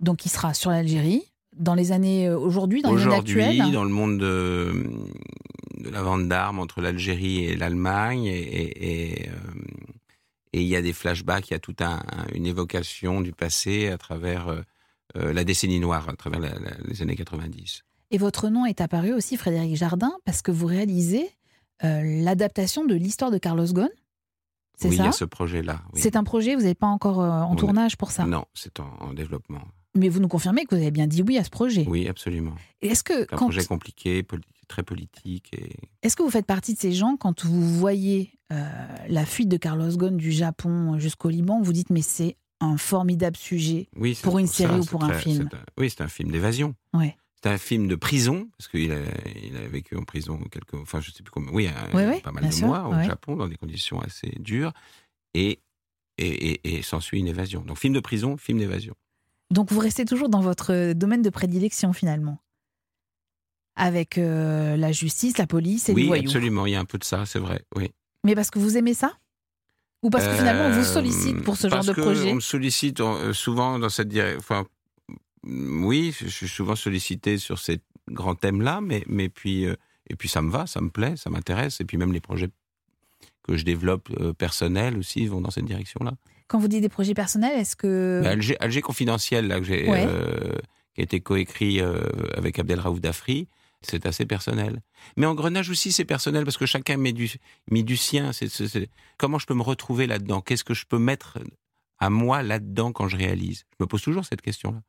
Donc, 0.00 0.26
il 0.26 0.28
sera 0.28 0.52
sur 0.52 0.70
l'Algérie, 0.70 1.22
dans 1.56 1.74
les 1.74 1.92
années 1.92 2.28
euh, 2.28 2.38
aujourd'hui, 2.38 2.82
dans 2.82 2.94
les 2.94 3.04
années 3.04 3.14
actuelles 3.14 3.54
Aujourd'hui, 3.54 3.72
dans 3.72 3.84
le 3.84 3.90
monde 3.90 4.18
de, 4.18 5.90
la 5.90 6.02
vente 6.02 6.28
d'armes 6.28 6.58
entre 6.58 6.82
l'Algérie 6.82 7.44
et 7.44 7.56
l'Allemagne, 7.56 8.26
et, 8.26 8.32
et, 8.32 9.22
Et 9.22 9.30
il 10.60 10.68
y 10.68 10.76
a 10.76 10.82
des 10.82 10.92
flashbacks, 10.92 11.48
il 11.50 11.52
y 11.52 11.56
a 11.56 11.58
toute 11.58 11.80
un, 11.82 12.02
une 12.34 12.46
évocation 12.46 13.20
du 13.20 13.32
passé 13.32 13.88
à 13.88 13.98
travers 13.98 14.48
euh, 14.48 14.60
euh, 15.16 15.32
la 15.32 15.44
décennie 15.44 15.80
noire, 15.80 16.08
à 16.08 16.16
travers 16.16 16.40
la- 16.40 16.58
la- 16.58 16.76
les 16.86 17.02
années 17.02 17.16
90. 17.16 17.82
Et 18.10 18.18
votre 18.18 18.48
nom 18.50 18.66
est 18.66 18.80
apparu 18.80 19.12
aussi, 19.14 19.36
Frédéric 19.36 19.76
Jardin, 19.76 20.12
parce 20.24 20.42
que 20.42 20.50
vous 20.50 20.66
réalisez 20.66 21.28
euh, 21.84 22.02
l'adaptation 22.22 22.84
de 22.84 22.94
l'histoire 22.94 23.30
de 23.30 23.38
Carlos 23.38 23.66
Ghosn. 23.66 23.88
C'est 24.78 24.88
oui, 24.88 24.94
il 24.96 24.98
y 25.00 25.02
ça? 25.02 25.08
a 25.08 25.12
ce 25.12 25.24
projet-là. 25.24 25.82
oui. 25.92 26.00
C'est 26.00 26.16
un 26.16 26.24
projet, 26.24 26.54
vous 26.54 26.62
n'êtes 26.62 26.78
pas 26.78 26.86
encore 26.86 27.20
euh, 27.20 27.28
en 27.30 27.52
On- 27.52 27.56
tournage 27.56 27.96
pour 27.96 28.10
ça? 28.10 28.24
Non, 28.24 28.44
c'est 28.54 28.80
en, 28.80 28.88
en 29.00 29.12
développement. 29.14 29.62
Mais 29.94 30.08
vous 30.08 30.20
nous 30.20 30.28
confirmez 30.28 30.64
que 30.64 30.74
vous 30.74 30.80
avez 30.80 30.90
bien 30.90 31.06
dit 31.06 31.22
oui 31.22 31.36
à 31.38 31.44
ce 31.44 31.50
projet. 31.50 31.84
Oui, 31.86 32.08
absolument. 32.08 32.54
Et 32.80 32.88
Est-ce 32.88 33.04
que, 33.04 33.12
C'est 33.14 33.22
un 33.34 33.36
quand, 33.36 33.44
projet 33.46 33.64
compliqué, 33.64 34.22
poli- 34.22 34.42
très 34.72 34.82
politique. 34.82 35.50
Et... 35.52 35.76
est-ce 36.02 36.16
que 36.16 36.22
vous 36.22 36.30
faites 36.30 36.46
partie 36.46 36.74
de 36.74 36.78
ces 36.78 36.92
gens, 36.92 37.16
quand 37.16 37.44
vous 37.44 37.62
voyez 37.78 38.38
euh, 38.52 38.86
la 39.08 39.24
fuite 39.24 39.48
de 39.48 39.56
Carlos 39.56 39.90
Ghosn 39.96 40.16
du 40.16 40.32
Japon 40.32 40.98
jusqu'au 40.98 41.28
Liban, 41.28 41.60
vous 41.62 41.72
dites 41.72 41.90
mais 41.90 42.02
c'est 42.02 42.36
un 42.60 42.76
formidable 42.76 43.36
sujet 43.36 43.88
Oui, 43.96 44.18
Pour 44.22 44.38
une 44.38 44.46
série 44.46 44.78
ou 44.80 44.84
pour 44.84 45.04
un 45.04 45.12
film? 45.12 45.48
un- 45.52 45.58
Oui, 45.78 45.90
c'est 45.90 46.02
un 46.02 46.08
film 46.08 46.30
d'évasion. 46.30 46.74
Ouais. 46.94 47.16
C'est 47.42 47.50
un 47.50 47.58
film 47.58 47.88
de 47.88 47.96
prison, 47.96 48.48
parce 48.56 48.68
qu'il 48.68 48.92
a, 48.92 49.00
il 49.44 49.56
a 49.56 49.66
vécu 49.66 49.96
en 49.96 50.04
prison 50.04 50.38
quelques, 50.50 50.74
enfin, 50.74 51.00
je 51.00 51.10
sais 51.10 51.24
plus 51.24 51.32
combien, 51.32 51.50
oui, 51.52 51.66
un- 51.66 51.96
ouais, 51.96 52.20
pas 52.20 52.30
mal 52.30 52.46
de 52.46 52.52
sûr, 52.52 52.68
mois 52.68 52.86
au 52.88 52.92
ouais. 52.94 53.04
Japon, 53.04 53.34
dans 53.36 53.48
des 53.48 53.56
conditions 53.56 54.00
assez 54.00 54.28
dures, 54.38 54.72
et, 55.34 55.58
et, 56.18 56.50
et, 56.52 56.76
et 56.78 56.82
s'ensuit 56.82 57.18
une 57.18 57.26
évasion. 57.26 57.62
Donc, 57.62 57.78
film 57.78 57.94
de 57.94 58.00
prison, 58.00 58.36
film 58.36 58.58
d'évasion. 58.58 58.94
Donc 59.50 59.70
vous 59.70 59.80
restez 59.80 60.04
toujours 60.06 60.28
dans 60.30 60.40
votre 60.40 60.94
domaine 60.94 61.20
de 61.20 61.30
prédilection 61.30 61.92
finalement? 61.92 62.38
Avec 63.76 64.18
euh, 64.18 64.76
la 64.76 64.92
justice, 64.92 65.38
la 65.38 65.46
police 65.46 65.88
et 65.88 65.92
les 65.94 66.02
Oui, 66.02 66.06
voyous. 66.06 66.24
absolument, 66.24 66.66
il 66.66 66.72
y 66.72 66.74
a 66.76 66.80
un 66.80 66.84
peu 66.84 66.98
de 66.98 67.04
ça, 67.04 67.24
c'est 67.26 67.38
vrai, 67.38 67.62
oui. 67.74 67.90
Mais 68.24 68.34
parce 68.34 68.50
que 68.50 68.58
vous 68.58 68.76
aimez 68.76 68.94
ça? 68.94 69.12
Ou 70.02 70.10
parce 70.10 70.26
que 70.26 70.34
finalement 70.34 70.66
on 70.66 70.70
vous 70.70 70.80
Euh, 70.80 70.84
sollicite 70.84 71.42
pour 71.42 71.56
ce 71.56 71.68
genre 71.68 71.78
parce 71.78 71.86
de 71.86 71.92
projet? 71.92 72.30
On 72.32 72.36
me 72.36 72.40
sollicite 72.40 73.00
euh, 73.00 73.32
souvent 73.32 73.78
dans 73.78 73.88
cette 73.88 74.08
direction. 74.08 74.38
Enfin, 74.40 74.66
mm, 75.44 75.84
oui, 75.84 76.14
je 76.20 76.26
suis 76.28 76.48
souvent 76.48 76.76
sollicité 76.76 77.38
sur 77.38 77.58
ces 77.58 77.78
grands 78.10 78.34
thèmes-là, 78.34 78.80
mais, 78.82 79.04
mais 79.06 79.28
puis, 79.28 79.64
euh, 79.64 79.74
et 80.10 80.16
puis 80.16 80.28
ça 80.28 80.42
me 80.42 80.50
va, 80.50 80.66
ça 80.66 80.80
me 80.80 80.90
plaît, 80.90 81.14
ça 81.16 81.30
m'intéresse. 81.30 81.80
Et 81.80 81.84
puis 81.84 81.96
même 81.96 82.12
les 82.12 82.20
projets 82.20 82.50
que 83.44 83.56
je 83.56 83.64
développe 83.64 84.08
euh, 84.20 84.32
personnels 84.32 84.98
aussi 84.98 85.26
vont 85.26 85.40
dans 85.40 85.50
cette 85.50 85.64
direction-là. 85.64 86.12
Quand 86.48 86.58
vous 86.58 86.68
dites 86.68 86.82
des 86.82 86.88
projets 86.88 87.14
personnels, 87.14 87.58
est-ce 87.58 87.76
que... 87.76 88.20
Mais 88.22 88.28
Alger, 88.28 88.56
Alger 88.60 88.82
confidentiel, 88.82 89.46
là, 89.46 89.58
que 89.60 89.64
j'ai, 89.64 89.88
Ouais. 89.88 90.04
euh, 90.06 90.58
qui 90.94 91.00
a 91.00 91.04
été 91.04 91.20
coécrit 91.20 91.80
avec 92.36 92.58
Abdelraouf 92.58 93.00
Dafri, 93.00 93.48
c'est 93.88 94.06
assez 94.06 94.26
personnel. 94.26 94.80
Mais 95.16 95.26
Engrenage 95.26 95.70
aussi, 95.70 95.92
c'est 95.92 96.04
personnel 96.04 96.44
parce 96.44 96.56
que 96.56 96.66
chacun 96.66 96.96
met 96.96 97.12
du, 97.12 97.30
met 97.70 97.82
du 97.82 97.96
sien. 97.96 98.30
Comment 99.18 99.38
je 99.38 99.46
peux 99.46 99.54
me 99.54 99.62
retrouver 99.62 100.06
là-dedans? 100.06 100.40
Qu'est-ce 100.40 100.64
que 100.64 100.74
je 100.74 100.86
peux 100.86 100.98
mettre 100.98 101.38
à 101.98 102.10
moi 102.10 102.42
là-dedans 102.42 102.92
quand 102.92 103.08
je 103.08 103.16
réalise? 103.16 103.64
Je 103.78 103.84
me 103.84 103.86
pose 103.86 104.02
toujours 104.02 104.24
cette 104.24 104.42
question-là. 104.42 104.82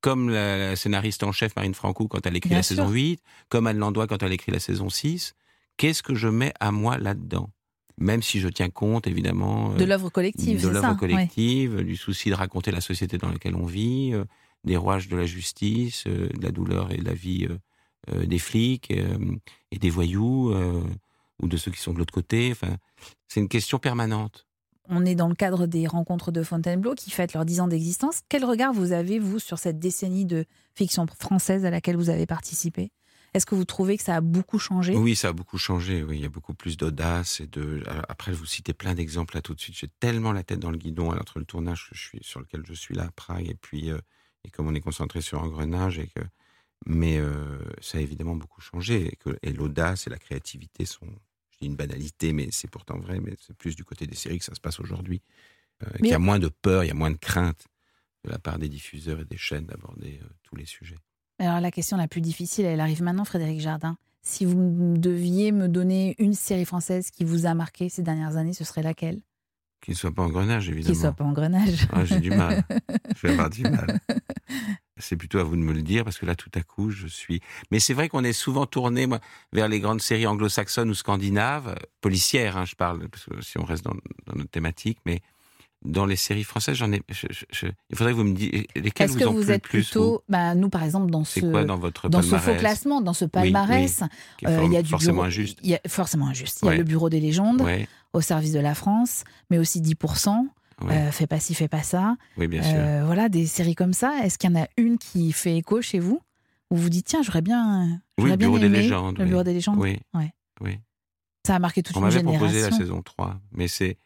Comme 0.00 0.30
la, 0.30 0.76
scénariste 0.76 1.22
en 1.24 1.32
chef 1.32 1.56
Marine 1.56 1.74
Franco 1.74 2.06
quand 2.06 2.24
elle 2.26 2.36
écrit 2.36 2.50
Bien 2.50 2.58
la 2.58 2.62
sûr. 2.62 2.76
saison 2.76 2.90
8, 2.90 3.20
comme 3.48 3.66
Anne 3.66 3.78
Landois 3.78 4.06
quand 4.06 4.22
elle 4.22 4.32
écrit 4.32 4.52
la 4.52 4.60
saison 4.60 4.88
6, 4.88 5.34
qu'est-ce 5.76 6.02
que 6.02 6.14
je 6.14 6.28
mets 6.28 6.52
à 6.60 6.70
moi 6.70 6.98
là-dedans? 6.98 7.50
Même 7.98 8.22
si 8.22 8.40
je 8.40 8.48
tiens 8.48 8.68
compte, 8.68 9.06
évidemment, 9.06 9.70
De 9.70 9.84
euh, 9.84 9.86
l'œuvre 9.86 10.10
collective, 10.10 10.56
de 10.56 10.60
c'est 10.60 10.66
ça 10.66 10.72
l'œuvre 10.72 10.90
ouais. 10.90 10.98
collective, 10.98 11.82
du 11.82 11.96
souci 11.96 12.28
de 12.28 12.34
raconter 12.34 12.70
la 12.70 12.82
société 12.82 13.16
dans 13.16 13.30
laquelle 13.30 13.54
on 13.54 13.64
vit, 13.64 14.12
euh, 14.12 14.24
des 14.64 14.76
rouages 14.76 15.08
de 15.08 15.16
la 15.16 15.24
justice, 15.24 16.04
euh, 16.06 16.28
de 16.28 16.42
la 16.42 16.50
douleur 16.50 16.92
et 16.92 16.98
de 16.98 17.04
la 17.04 17.14
vie 17.14 17.48
des 18.08 18.38
flics 18.38 18.90
euh, 18.90 19.36
et 19.70 19.78
des 19.78 19.90
voyous 19.90 20.50
euh, 20.50 20.82
ou 21.42 21.48
de 21.48 21.56
ceux 21.56 21.70
qui 21.70 21.80
sont 21.80 21.92
de 21.92 21.98
l'autre 21.98 22.14
côté. 22.14 22.50
Enfin, 22.52 22.76
c'est 23.28 23.40
une 23.40 23.48
question 23.48 23.78
permanente. 23.78 24.46
On 24.88 25.04
est 25.04 25.16
dans 25.16 25.28
le 25.28 25.34
cadre 25.34 25.66
des 25.66 25.86
rencontres 25.88 26.30
de 26.30 26.42
Fontainebleau 26.44 26.94
qui 26.94 27.10
fêtent 27.10 27.34
leurs 27.34 27.44
10 27.44 27.60
ans 27.60 27.68
d'existence. 27.68 28.20
Quel 28.28 28.44
regard 28.44 28.72
vous 28.72 28.92
avez, 28.92 29.18
vous, 29.18 29.40
sur 29.40 29.58
cette 29.58 29.80
décennie 29.80 30.24
de 30.24 30.44
fiction 30.74 31.06
française 31.18 31.64
à 31.64 31.70
laquelle 31.70 31.96
vous 31.96 32.08
avez 32.08 32.26
participé? 32.26 32.92
Est-ce 33.34 33.44
que 33.44 33.56
vous 33.56 33.64
trouvez 33.64 33.96
que 33.96 34.04
ça 34.04 34.14
a 34.14 34.20
beaucoup 34.20 34.60
changé? 34.60 34.96
Oui, 34.96 35.16
ça 35.16 35.28
a 35.28 35.32
beaucoup 35.32 35.58
changé. 35.58 36.04
Oui, 36.04 36.18
il 36.18 36.22
y 36.22 36.26
a 36.26 36.30
beaucoup 36.30 36.54
plus 36.54 36.76
d'audace 36.76 37.40
et 37.40 37.48
de. 37.48 37.82
Après, 38.08 38.32
vous 38.32 38.46
citez 38.46 38.72
plein 38.72 38.94
d'exemples 38.94 39.34
là 39.34 39.42
tout 39.42 39.54
de 39.54 39.60
suite. 39.60 39.76
J'ai 39.76 39.88
tellement 40.00 40.32
la 40.32 40.44
tête 40.44 40.60
dans 40.60 40.70
le 40.70 40.78
guidon 40.78 41.10
entre 41.10 41.40
le 41.40 41.44
tournage 41.44 41.88
que 41.90 41.96
je 41.96 42.00
suis 42.00 42.20
sur 42.22 42.38
lequel 42.38 42.62
je 42.64 42.72
suis 42.72 42.94
là 42.94 43.02
à 43.02 43.10
Prague 43.10 43.50
et 43.50 43.54
puis 43.54 43.90
euh, 43.90 43.98
et 44.44 44.50
comme 44.50 44.68
on 44.68 44.74
est 44.74 44.80
concentré 44.80 45.20
sur 45.20 45.42
Engrenage 45.42 45.98
et 45.98 46.06
que. 46.06 46.20
Mais 46.84 47.18
euh, 47.18 47.58
ça 47.80 47.98
a 47.98 48.00
évidemment 48.00 48.36
beaucoup 48.36 48.60
changé 48.60 49.06
et, 49.06 49.16
que- 49.16 49.38
et 49.42 49.52
l'audace 49.52 50.06
et 50.06 50.10
la 50.10 50.18
créativité 50.18 50.84
sont. 50.84 51.06
Je 51.50 51.58
dis 51.60 51.66
une 51.66 51.76
banalité, 51.76 52.32
mais 52.34 52.48
c'est 52.50 52.68
pourtant 52.70 52.98
vrai. 52.98 53.18
Mais 53.20 53.34
c'est 53.40 53.56
plus 53.56 53.74
du 53.76 53.84
côté 53.84 54.06
des 54.06 54.14
séries 54.16 54.38
que 54.38 54.44
ça 54.44 54.54
se 54.54 54.60
passe 54.60 54.78
aujourd'hui. 54.78 55.22
Euh, 55.82 55.86
Mais- 55.94 55.98
qu'il 56.00 56.08
y 56.10 56.14
a 56.14 56.18
moins 56.18 56.38
de 56.38 56.48
peur, 56.48 56.84
il 56.84 56.88
y 56.88 56.90
a 56.90 56.94
moins 56.94 57.10
de 57.10 57.16
crainte 57.16 57.66
de 58.24 58.30
la 58.30 58.38
part 58.38 58.58
des 58.58 58.68
diffuseurs 58.68 59.20
et 59.20 59.24
des 59.24 59.36
chaînes 59.38 59.66
d'aborder 59.66 60.20
euh, 60.22 60.26
tous 60.42 60.56
les 60.56 60.66
sujets. 60.66 60.98
Alors 61.38 61.60
la 61.60 61.70
question 61.70 61.96
la 61.96 62.08
plus 62.08 62.20
difficile, 62.20 62.64
elle 62.66 62.80
arrive 62.80 63.02
maintenant, 63.02 63.24
Frédéric 63.24 63.60
Jardin. 63.60 63.96
Si 64.22 64.44
vous 64.44 64.94
deviez 64.96 65.52
me 65.52 65.68
donner 65.68 66.14
une 66.18 66.34
série 66.34 66.64
française 66.64 67.10
qui 67.10 67.24
vous 67.24 67.46
a 67.46 67.54
marqué 67.54 67.88
ces 67.88 68.02
dernières 68.02 68.36
années, 68.36 68.52
ce 68.54 68.64
serait 68.64 68.82
laquelle? 68.82 69.20
Qu'il 69.82 69.92
ne 69.92 69.96
soit 69.98 70.12
pas 70.12 70.22
Engrenage, 70.24 70.64
Qui 70.66 70.72
évidemment. 70.72 70.98
soit 71.00 71.12
pas 71.12 71.24
engrenage. 71.24 71.86
Ah, 71.92 72.04
j'ai 72.04 72.18
du 72.20 72.30
mal. 72.30 72.64
Je 73.16 73.26
vais 73.26 73.32
avoir 73.34 73.50
du 73.50 73.62
mal. 73.62 74.00
C'est 74.98 75.16
plutôt 75.16 75.38
à 75.38 75.42
vous 75.44 75.56
de 75.56 75.60
me 75.60 75.72
le 75.72 75.82
dire 75.82 76.04
parce 76.04 76.18
que 76.18 76.24
là, 76.26 76.34
tout 76.34 76.50
à 76.54 76.62
coup, 76.62 76.90
je 76.90 77.06
suis. 77.06 77.40
Mais 77.70 77.80
c'est 77.80 77.92
vrai 77.94 78.08
qu'on 78.08 78.24
est 78.24 78.32
souvent 78.32 78.64
tourné 78.66 79.06
moi, 79.06 79.20
vers 79.52 79.68
les 79.68 79.80
grandes 79.80 80.00
séries 80.00 80.26
anglo-saxonnes 80.26 80.88
ou 80.90 80.94
scandinaves, 80.94 81.74
policières, 82.00 82.56
hein, 82.56 82.64
je 82.64 82.74
parle, 82.76 83.08
parce 83.08 83.24
que 83.24 83.42
si 83.42 83.58
on 83.58 83.64
reste 83.64 83.84
dans, 83.84 83.94
dans 84.26 84.34
notre 84.36 84.50
thématique, 84.50 84.98
mais 85.04 85.20
dans 85.84 86.06
les 86.06 86.16
séries 86.16 86.42
françaises, 86.44 86.76
j'en 86.76 86.90
ai. 86.92 87.02
je- 87.10 87.26
je- 87.30 87.44
je- 87.52 87.66
il 87.90 87.96
faudrait 87.96 88.12
que 88.12 88.16
vous 88.16 88.24
me 88.24 88.34
disiez 88.34 88.66
lesquelles 88.74 89.04
Est-ce 89.10 89.12
vous 89.18 89.18
que 89.20 89.24
ont 89.28 89.32
vous 89.34 89.50
êtes 89.50 89.62
plus. 89.62 89.82
plutôt, 89.84 90.22
bah, 90.28 90.54
nous 90.54 90.70
par 90.70 90.82
exemple 90.82 91.10
dans 91.10 91.22
ce 91.24 91.40
quoi 91.40 91.64
dans 91.64 91.76
votre 91.76 92.08
dans 92.08 92.22
ce 92.22 92.36
faux 92.38 92.54
classement, 92.56 93.02
dans 93.02 93.12
ce 93.12 93.26
palmarès, 93.26 94.02
euh, 94.46 94.62
il 94.64 94.72
y 94.72 94.76
a 94.78 94.82
du 94.82 94.88
forcément 94.88 95.12
bureau- 95.16 95.26
injuste. 95.26 95.58
Il 95.62 95.70
y 95.70 95.74
a 95.74 95.80
forcément 95.86 96.26
injuste. 96.28 96.60
Il 96.62 96.66
y 96.66 96.68
a 96.70 96.76
le 96.78 96.84
bureau 96.84 97.10
des 97.10 97.20
légendes 97.20 97.60
Ouais, 97.60 97.86
au 98.14 98.22
service 98.22 98.52
de 98.52 98.58
la 98.60 98.74
France, 98.74 99.24
mais 99.50 99.58
aussi 99.58 99.80
10%. 99.82 100.48
Euh, 100.84 101.10
fais 101.10 101.26
pas 101.26 101.40
ci, 101.40 101.54
fais 101.54 101.68
pas 101.68 101.82
ça. 101.82 102.16
oui, 102.36 102.46
bien 102.48 102.62
sûr. 102.62 102.72
Euh, 102.76 103.02
voilà, 103.06 103.28
des 103.28 103.46
séries 103.46 103.74
comme 103.74 103.92
ça. 103.94 104.18
Est-ce 104.24 104.38
qu'il 104.38 104.50
y 104.50 104.52
en 104.56 104.60
a 104.62 104.66
une 104.76 104.98
qui 104.98 105.32
fait 105.32 105.56
écho 105.56 105.80
chez 105.80 105.98
vous 105.98 106.20
Où 106.70 106.76
vous 106.76 106.90
dites, 106.90 107.06
tiens, 107.06 107.22
j'aurais 107.22 107.42
bien. 107.42 107.84
Oui, 107.86 107.98
j'aurais 108.18 108.30
le 108.30 108.36
bien 108.36 108.48
bureau 108.48 108.58
des 108.58 108.68
légendes. 108.68 109.16
Le 109.18 109.24
oui. 109.24 109.30
bureau 109.30 109.42
des 109.42 109.54
légendes? 109.54 109.78
Oui, 109.78 109.98
Ouais. 110.14 110.32
oui. 110.60 110.78
Ça 111.46 111.54
a 111.54 111.58
marqué 111.60 111.82
toute 111.82 111.96
On 111.96 112.00
une 112.00 112.04
m'avait 112.06 112.18
génération. 112.18 112.38
proposé 112.46 112.70
la 112.70 112.76
saison 112.76 113.02
3, 113.02 113.40
mais 113.52 113.68
c'est 113.68 113.98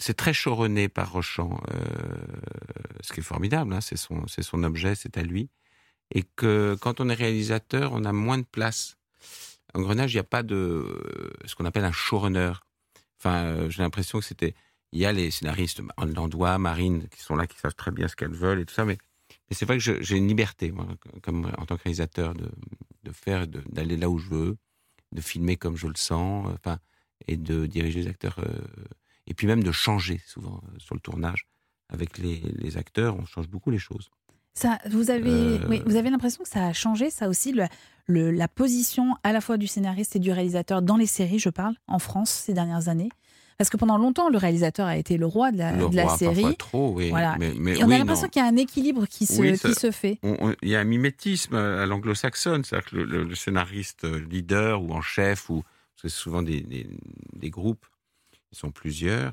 c'est 0.00 0.14
très 0.14 0.32
choronné 0.32 0.88
par 0.88 1.10
Rochant, 1.10 1.60
euh, 1.74 1.80
ce 3.00 3.12
qui 3.12 3.18
est 3.18 3.22
formidable, 3.24 3.72
hein, 3.74 3.80
c'est 3.80 3.96
son, 3.96 4.24
c'est 4.28 4.42
son 4.44 4.62
objet, 4.62 4.94
c'est 4.94 5.18
à 5.18 5.22
lui. 5.22 5.50
Et 6.14 6.22
que 6.22 6.76
quand 6.80 7.00
on 7.00 7.08
est 7.08 7.14
réalisateur, 7.14 7.92
on 7.92 8.04
a 8.04 8.12
moins 8.12 8.38
de 8.38 8.44
place. 8.44 8.96
En 9.74 9.80
Grenage, 9.80 10.12
il 10.12 10.16
n'y 10.16 10.20
a 10.20 10.24
pas 10.24 10.44
de 10.44 10.86
ce 11.46 11.56
qu'on 11.56 11.64
appelle 11.64 11.84
un 11.84 11.90
showrunner. 11.92 12.52
Enfin, 13.18 13.68
j'ai 13.68 13.82
l'impression 13.82 14.20
que 14.20 14.24
c'était. 14.24 14.54
Il 14.92 15.00
y 15.00 15.06
a 15.06 15.12
les 15.12 15.30
scénaristes, 15.30 15.82
Landois, 15.98 16.58
Marine, 16.58 17.08
qui 17.08 17.20
sont 17.20 17.36
là, 17.36 17.46
qui 17.46 17.58
savent 17.58 17.74
très 17.74 17.90
bien 17.90 18.08
ce 18.08 18.16
qu'elles 18.16 18.34
veulent 18.34 18.60
et 18.60 18.64
tout 18.64 18.74
ça, 18.74 18.84
mais, 18.84 18.96
mais 19.50 19.56
c'est 19.56 19.66
vrai 19.66 19.78
que 19.78 20.02
j'ai 20.02 20.16
une 20.16 20.28
liberté, 20.28 20.72
moi, 20.72 20.86
comme 21.22 21.52
en 21.58 21.66
tant 21.66 21.76
que 21.76 21.82
réalisateur, 21.82 22.34
de, 22.34 22.50
de 23.02 23.12
faire, 23.12 23.46
d'aller 23.46 23.96
là 23.96 24.08
où 24.08 24.18
je 24.18 24.28
veux, 24.28 24.56
de 25.12 25.20
filmer 25.20 25.56
comme 25.56 25.76
je 25.76 25.86
le 25.88 25.96
sens, 25.96 26.46
enfin, 26.54 26.78
et 27.26 27.36
de 27.36 27.66
diriger 27.66 28.02
les 28.02 28.08
acteurs, 28.08 28.36
euh, 28.38 28.60
et 29.26 29.34
puis 29.34 29.46
même 29.46 29.62
de 29.62 29.72
changer 29.72 30.20
souvent 30.26 30.60
euh, 30.64 30.78
sur 30.78 30.94
le 30.94 31.00
tournage. 31.00 31.46
Avec 31.90 32.18
les, 32.18 32.40
les 32.56 32.76
acteurs, 32.76 33.16
on 33.16 33.24
change 33.24 33.48
beaucoup 33.48 33.70
les 33.70 33.78
choses. 33.78 34.10
Ça, 34.54 34.78
vous 34.90 35.10
avez, 35.10 35.30
Euh, 35.30 35.66
oui, 35.68 35.82
vous 35.86 35.96
avez 35.96 36.10
l'impression 36.10 36.42
que 36.42 36.48
ça 36.48 36.66
a 36.66 36.72
changé, 36.72 37.10
ça 37.10 37.28
aussi, 37.28 37.52
le, 37.52 37.64
le- 38.06 38.30
la 38.30 38.48
position 38.48 39.16
à 39.22 39.32
la 39.32 39.40
fois 39.40 39.56
du 39.56 39.66
scénariste 39.66 40.16
et 40.16 40.18
du 40.18 40.32
réalisateur 40.32 40.82
dans 40.82 40.96
les 40.96 41.06
séries, 41.06 41.38
je 41.38 41.48
parle, 41.50 41.76
en 41.86 41.98
France 41.98 42.30
ces 42.30 42.52
dernières 42.54 42.88
années? 42.88 43.08
Parce 43.58 43.70
que 43.70 43.76
pendant 43.76 43.98
longtemps, 43.98 44.28
le 44.30 44.38
réalisateur 44.38 44.86
a 44.86 44.96
été 44.96 45.16
le 45.18 45.26
roi 45.26 45.50
de 45.50 45.58
la, 45.58 45.72
le 45.72 45.88
de 45.88 45.96
la 45.96 46.04
roi, 46.04 46.16
série. 46.16 46.56
trop, 46.56 46.92
oui. 46.94 47.10
Voilà. 47.10 47.36
Mais, 47.38 47.52
mais 47.58 47.76
Et 47.76 47.82
on 47.84 47.88
oui, 47.88 47.94
a 47.96 47.98
l'impression 47.98 48.28
qu'il 48.28 48.40
y 48.40 48.44
a 48.44 48.48
un 48.48 48.56
équilibre 48.56 49.06
qui 49.06 49.26
se, 49.26 49.40
Oui, 49.40 49.52
qui 49.58 49.74
ça- 49.74 49.80
se 49.80 49.90
fait. 49.90 50.20
Il 50.62 50.68
y 50.68 50.76
a 50.76 50.80
un 50.80 50.84
mimétisme 50.84 51.56
à 51.56 51.84
l'anglo-saxonne, 51.84 52.62
c'est-à-dire 52.64 52.88
que 52.90 52.96
le, 52.96 53.04
le- 53.04 53.24
le 53.24 53.34
scénariste 53.34 54.04
leader 54.04 54.80
ou 54.80 54.92
en 54.92 55.00
chef, 55.02 55.50
ou 55.50 55.62
parce 55.62 56.02
que 56.02 56.08
c'est 56.08 56.16
souvent 56.16 56.42
des, 56.42 56.60
des- 56.60 56.88
des 57.32 57.50
groupes, 57.50 57.84
ils 58.52 58.56
sont 58.58 58.70
plusieurs, 58.70 59.32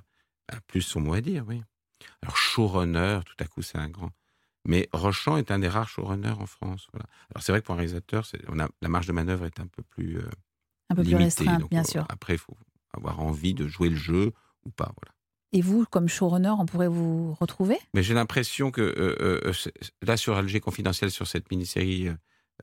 a 0.51 0.59
plus 0.61 0.81
son 0.81 1.01
mot 1.01 1.13
à 1.13 1.21
dire, 1.21 1.45
oui. 1.47 1.61
Alors 2.23 2.35
showrunner, 2.35 3.19
tout 3.27 3.35
à 3.39 3.45
coup, 3.45 3.61
c'est 3.61 3.77
un 3.77 3.89
grand. 3.89 4.09
Mais 4.67 4.89
Rochant 4.91 5.37
est 5.37 5.51
un 5.51 5.59
des 5.59 5.67
rares 5.67 5.87
showrunners 5.89 6.33
en 6.39 6.47
France. 6.47 6.87
Voilà. 6.91 7.05
Alors 7.33 7.43
c'est 7.43 7.51
vrai 7.51 7.61
que 7.61 7.67
pour 7.67 7.75
un 7.75 7.77
réalisateur, 7.77 8.25
c'est- 8.25 8.41
on 8.47 8.59
a, 8.59 8.67
la 8.81 8.89
marge 8.89 9.05
de 9.05 9.11
manœuvre 9.13 9.45
est 9.45 9.59
un 9.59 9.67
peu 9.67 9.83
plus 9.83 10.17
euh, 10.17 10.23
Un 10.89 10.95
peu 10.95 11.03
plus 11.03 11.09
limitée. 11.11 11.25
restreinte, 11.25 11.59
Donc, 11.61 11.69
bien 11.69 11.81
euh, 11.81 11.91
sûr. 11.91 12.05
Après, 12.09 12.33
il 12.33 12.39
faut 12.39 12.57
avoir 12.95 13.19
envie 13.19 13.53
de 13.53 13.67
jouer 13.67 13.89
le 13.89 13.95
jeu 13.95 14.33
ou 14.65 14.69
pas. 14.69 14.91
Voilà. 15.01 15.13
Et 15.51 15.61
vous, 15.61 15.85
comme 15.85 16.09
showrunner, 16.09 16.53
on 16.59 16.65
pourrait 16.65 16.89
vous 16.89 17.33
retrouver? 17.35 17.77
Mais 17.93 18.03
j'ai 18.03 18.13
l'impression 18.13 18.71
que 18.71 18.81
euh, 18.81 19.15
euh, 19.21 19.41
euh, 19.45 19.71
là 20.01 20.17
sur 20.17 20.35
Alger 20.35 20.59
confidentiel 20.59 21.11
sur 21.11 21.27
cette 21.27 21.49
mini-série 21.49 22.09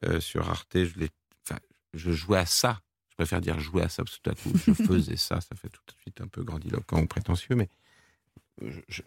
euh, 0.04 0.20
sur 0.20 0.50
Arte, 0.50 0.84
je 0.84 0.98
l'ai, 0.98 1.08
enfin, 1.46 1.58
je 1.94 2.12
jouais 2.12 2.38
à 2.38 2.46
ça. 2.46 2.80
Je 3.10 3.14
préfère 3.14 3.40
dire 3.40 3.58
jouer 3.60 3.82
à 3.82 3.88
ça 3.88 4.02
parce 4.04 4.18
que 4.18 4.22
tout 4.22 4.30
à 4.30 4.34
coup 4.34 4.52
je 4.66 4.72
faisais 4.86 5.16
ça. 5.16 5.40
Ça 5.40 5.54
fait 5.54 5.68
tout 5.68 5.80
de 5.86 5.92
suite 6.00 6.20
un 6.20 6.26
peu 6.26 6.42
grandiloquent 6.42 7.00
ou 7.00 7.06
prétentieux, 7.06 7.54
mais 7.54 7.68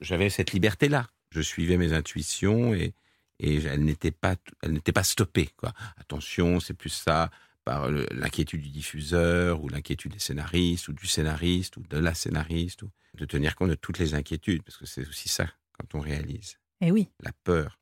j'avais 0.01 0.29
cette 0.29 0.51
liberté-là. 0.51 1.07
Je 1.31 1.41
suivais 1.41 1.77
mes 1.77 1.93
intuitions 1.93 2.73
et, 2.73 2.93
et 3.39 3.57
elle 3.57 3.83
n'était 3.83 4.11
pas, 4.11 4.35
elle 4.61 4.73
n'était 4.73 4.93
pas 4.93 5.03
stoppée. 5.03 5.49
Quoi. 5.57 5.73
Attention, 5.97 6.59
c'est 6.59 6.73
plus 6.73 6.89
ça 6.89 7.29
par 7.65 7.89
l'inquiétude 7.89 8.61
du 8.61 8.69
diffuseur 8.69 9.61
ou 9.61 9.69
l'inquiétude 9.69 10.13
des 10.13 10.19
scénaristes 10.19 10.87
ou 10.87 10.93
du 10.93 11.07
scénariste 11.07 11.77
ou 11.77 11.81
de 11.81 11.97
la 11.97 12.13
scénariste 12.13 12.83
ou 12.83 12.91
de 13.15 13.25
tenir 13.25 13.55
compte 13.55 13.69
de 13.69 13.75
toutes 13.75 13.97
les 13.97 14.13
inquiétudes 14.13 14.63
parce 14.63 14.77
que 14.77 14.85
c'est 14.85 15.07
aussi 15.07 15.27
ça 15.27 15.47
quand 15.73 15.95
on 15.95 15.99
réalise. 15.99 16.59
Et 16.79 16.87
eh 16.87 16.91
oui. 16.91 17.09
La 17.21 17.31
peur 17.43 17.79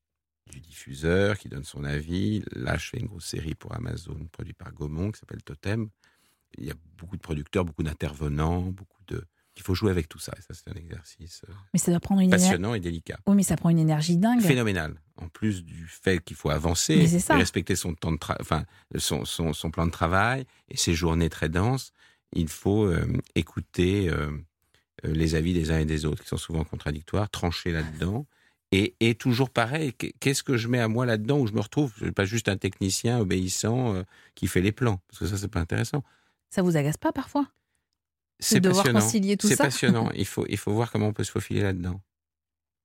du 0.49 0.61
diffuseur 0.61 1.37
qui 1.37 1.49
donne 1.49 1.63
son 1.63 1.83
avis. 1.83 2.43
Là, 2.51 2.77
je 2.77 2.89
fais 2.89 2.99
une 2.99 3.07
grosse 3.07 3.25
série 3.25 3.55
pour 3.55 3.75
Amazon 3.75 4.27
produite 4.31 4.57
par 4.57 4.71
Gaumont 4.73 5.11
qui 5.11 5.19
s'appelle 5.19 5.43
Totem. 5.43 5.89
Il 6.57 6.65
y 6.65 6.71
a 6.71 6.75
beaucoup 6.97 7.17
de 7.17 7.21
producteurs, 7.21 7.65
beaucoup 7.65 7.83
d'intervenants, 7.83 8.61
beaucoup 8.61 9.01
de 9.07 9.25
il 9.55 9.61
faut 9.61 9.75
jouer 9.75 9.91
avec 9.91 10.09
tout 10.09 10.19
ça. 10.19 10.33
Et 10.37 10.41
ça, 10.41 10.53
c'est 10.53 10.69
un 10.69 10.75
exercice 10.75 11.41
euh, 11.47 11.53
mais 11.73 11.79
ça 11.79 11.91
doit 11.91 11.99
prendre 11.99 12.21
une 12.21 12.29
passionnant 12.29 12.73
et 12.73 12.79
délicat. 12.79 13.19
Oui, 13.27 13.35
mais 13.35 13.43
ça 13.43 13.55
prend 13.55 13.69
une 13.69 13.79
énergie 13.79 14.17
dingue. 14.17 14.41
Phénoménal. 14.41 14.95
En 15.17 15.27
plus 15.29 15.63
du 15.63 15.87
fait 15.87 16.19
qu'il 16.19 16.35
faut 16.35 16.49
avancer 16.49 16.93
et 16.93 17.33
respecter 17.33 17.75
son, 17.75 17.93
temps 17.93 18.11
de 18.11 18.17
enfin, 18.39 18.65
son, 18.97 19.25
son, 19.25 19.53
son, 19.53 19.69
plan 19.69 19.85
de 19.85 19.91
travail 19.91 20.45
et 20.69 20.77
ses 20.77 20.93
journées 20.93 21.29
très 21.29 21.49
denses, 21.49 21.91
il 22.31 22.47
faut 22.47 22.85
euh, 22.85 23.05
écouter 23.35 24.09
euh, 24.09 24.31
les 25.03 25.35
avis 25.35 25.53
des 25.53 25.69
uns 25.69 25.79
et 25.79 25.85
des 25.85 26.05
autres, 26.05 26.23
qui 26.23 26.29
sont 26.29 26.37
souvent 26.37 26.63
contradictoires, 26.63 27.29
trancher 27.29 27.71
là-dedans. 27.71 28.25
Et, 28.71 28.95
et, 29.01 29.13
toujours 29.13 29.51
pareil, 29.51 29.93
qu'est-ce 29.93 30.41
que 30.41 30.57
je 30.57 30.67
mets 30.67 30.79
à 30.79 30.87
moi 30.87 31.05
là-dedans 31.05 31.37
où 31.37 31.45
je 31.45 31.53
me 31.53 31.61
retrouve? 31.61 31.93
Je 31.97 32.05
suis 32.05 32.11
pas 32.11 32.25
juste 32.25 32.49
un 32.49 32.57
technicien 32.57 33.19
obéissant 33.19 34.03
qui 34.33 34.47
fait 34.47 34.61
les 34.61 34.71
plans, 34.71 34.99
parce 35.07 35.19
que 35.19 35.27
ça, 35.27 35.37
c'est 35.37 35.47
pas 35.47 35.59
intéressant. 35.59 36.03
Ça 36.49 36.63
vous 36.63 36.75
agace 36.75 36.97
pas 36.97 37.11
parfois? 37.11 37.47
C'est 38.43 38.61
passionnant. 38.61 38.99
concilier 38.99 39.37
tout 39.37 39.47
ça. 39.47 39.55
C'est 39.55 39.63
passionnant. 39.63 40.09
Il 40.15 40.25
faut, 40.25 40.45
il 40.47 40.57
faut 40.57 40.71
voir 40.71 40.91
comment 40.91 41.07
on 41.07 41.13
peut 41.13 41.23
se 41.23 41.31
faufiler 41.31 41.61
là-dedans. 41.61 42.01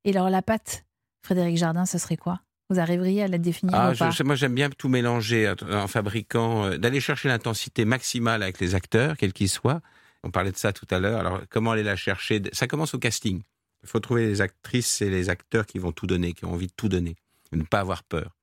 Et 0.05 0.11
alors 0.11 0.31
la 0.31 0.43
pâte, 0.43 0.85
Frédéric 1.23 1.57
Jardin, 1.57 1.87
ce 1.87 1.99
serait 1.99 2.17
quoi? 2.17 2.41
Vous 2.71 2.79
arriveriez 2.79 3.23
à 3.23 3.29
la 3.29 3.39
définir 3.39 3.75
ah, 3.75 3.93
ou 3.93 3.97
pas? 3.97 4.11
Moi, 4.25 4.35
j'aime 4.35 4.55
bien 4.55 4.69
tout 4.69 4.89
mélanger 4.89 5.53
en 5.71 5.89
fabriquant, 5.89 6.67
euh, 6.67 6.77
d'aller 6.77 7.01
chercher 7.01 7.29
l'intensité 7.29 7.85
maximale 7.85 8.43
avec 8.43 8.61
les 8.61 8.75
acteurs, 8.75 9.17
quels 9.17 9.33
qu'ils 9.33 9.49
soient. 9.49 9.81
On 10.23 10.31
parlait 10.31 10.53
de 10.53 10.57
ça 10.57 10.73
tout 10.73 10.87
à 10.91 10.99
l'heure. 10.99 11.21
Alors, 11.21 11.41
comment 11.49 11.73
aller 11.73 11.83
la 11.83 11.97
chercher? 11.97 12.43
Ça 12.53 12.67
commence 12.67 12.95
au 12.95 12.99
casting. 12.99 13.43
Il 13.83 13.89
faut 13.89 14.01
trouver 14.01 14.27
les 14.27 14.41
actrices 14.41 15.01
et 15.01 15.09
les 15.09 15.31
acteurs 15.31 15.65
qui 15.65 15.79
vont 15.79 15.93
tout 15.93 16.07
donner, 16.07 16.35
qui 16.35 16.45
ont 16.45 16.53
envie 16.53 16.67
de 16.67 16.73
tout 16.77 16.89
donner, 16.89 17.17
de 17.53 17.59
ne 17.59 17.63
pas 17.63 17.81
avoir 17.81 18.03
peur. 18.03 18.37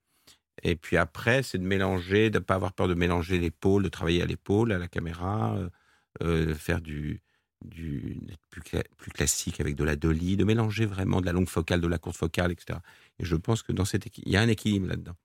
Et 0.63 0.75
puis 0.75 0.97
après, 0.97 1.43
c'est 1.43 1.57
de 1.57 1.63
mélanger, 1.63 2.29
de 2.29 2.39
ne 2.39 2.43
pas 2.43 2.55
avoir 2.55 2.73
peur 2.73 2.87
de 2.87 2.93
mélanger 2.93 3.37
l'épaule, 3.37 3.83
de 3.83 3.89
travailler 3.89 4.23
à 4.23 4.25
l'épaule, 4.25 4.71
à 4.71 4.79
la 4.79 4.87
caméra. 4.87 5.55
Euh, 6.23 6.55
faire 6.55 6.81
du, 6.81 7.21
du 7.63 8.17
plus, 8.49 8.61
plus, 8.97 9.11
classique 9.11 9.59
avec 9.59 9.75
de 9.75 9.83
la 9.83 9.95
dolly, 9.95 10.37
de 10.37 10.43
mélanger 10.43 10.85
vraiment 10.85 11.19
de 11.21 11.25
la 11.25 11.33
longue 11.33 11.49
focale, 11.49 11.81
de 11.81 11.87
la 11.87 11.97
courte 11.97 12.17
focale, 12.17 12.51
etc. 12.51 12.79
Et 13.19 13.25
je 13.25 13.35
pense 13.35 13.63
que 13.63 13.71
dans 13.71 13.85
cette 13.85 14.17
il 14.17 14.31
y 14.31 14.37
a 14.37 14.41
un 14.41 14.47
équilibre 14.47 14.87
là-dedans, 14.87 15.15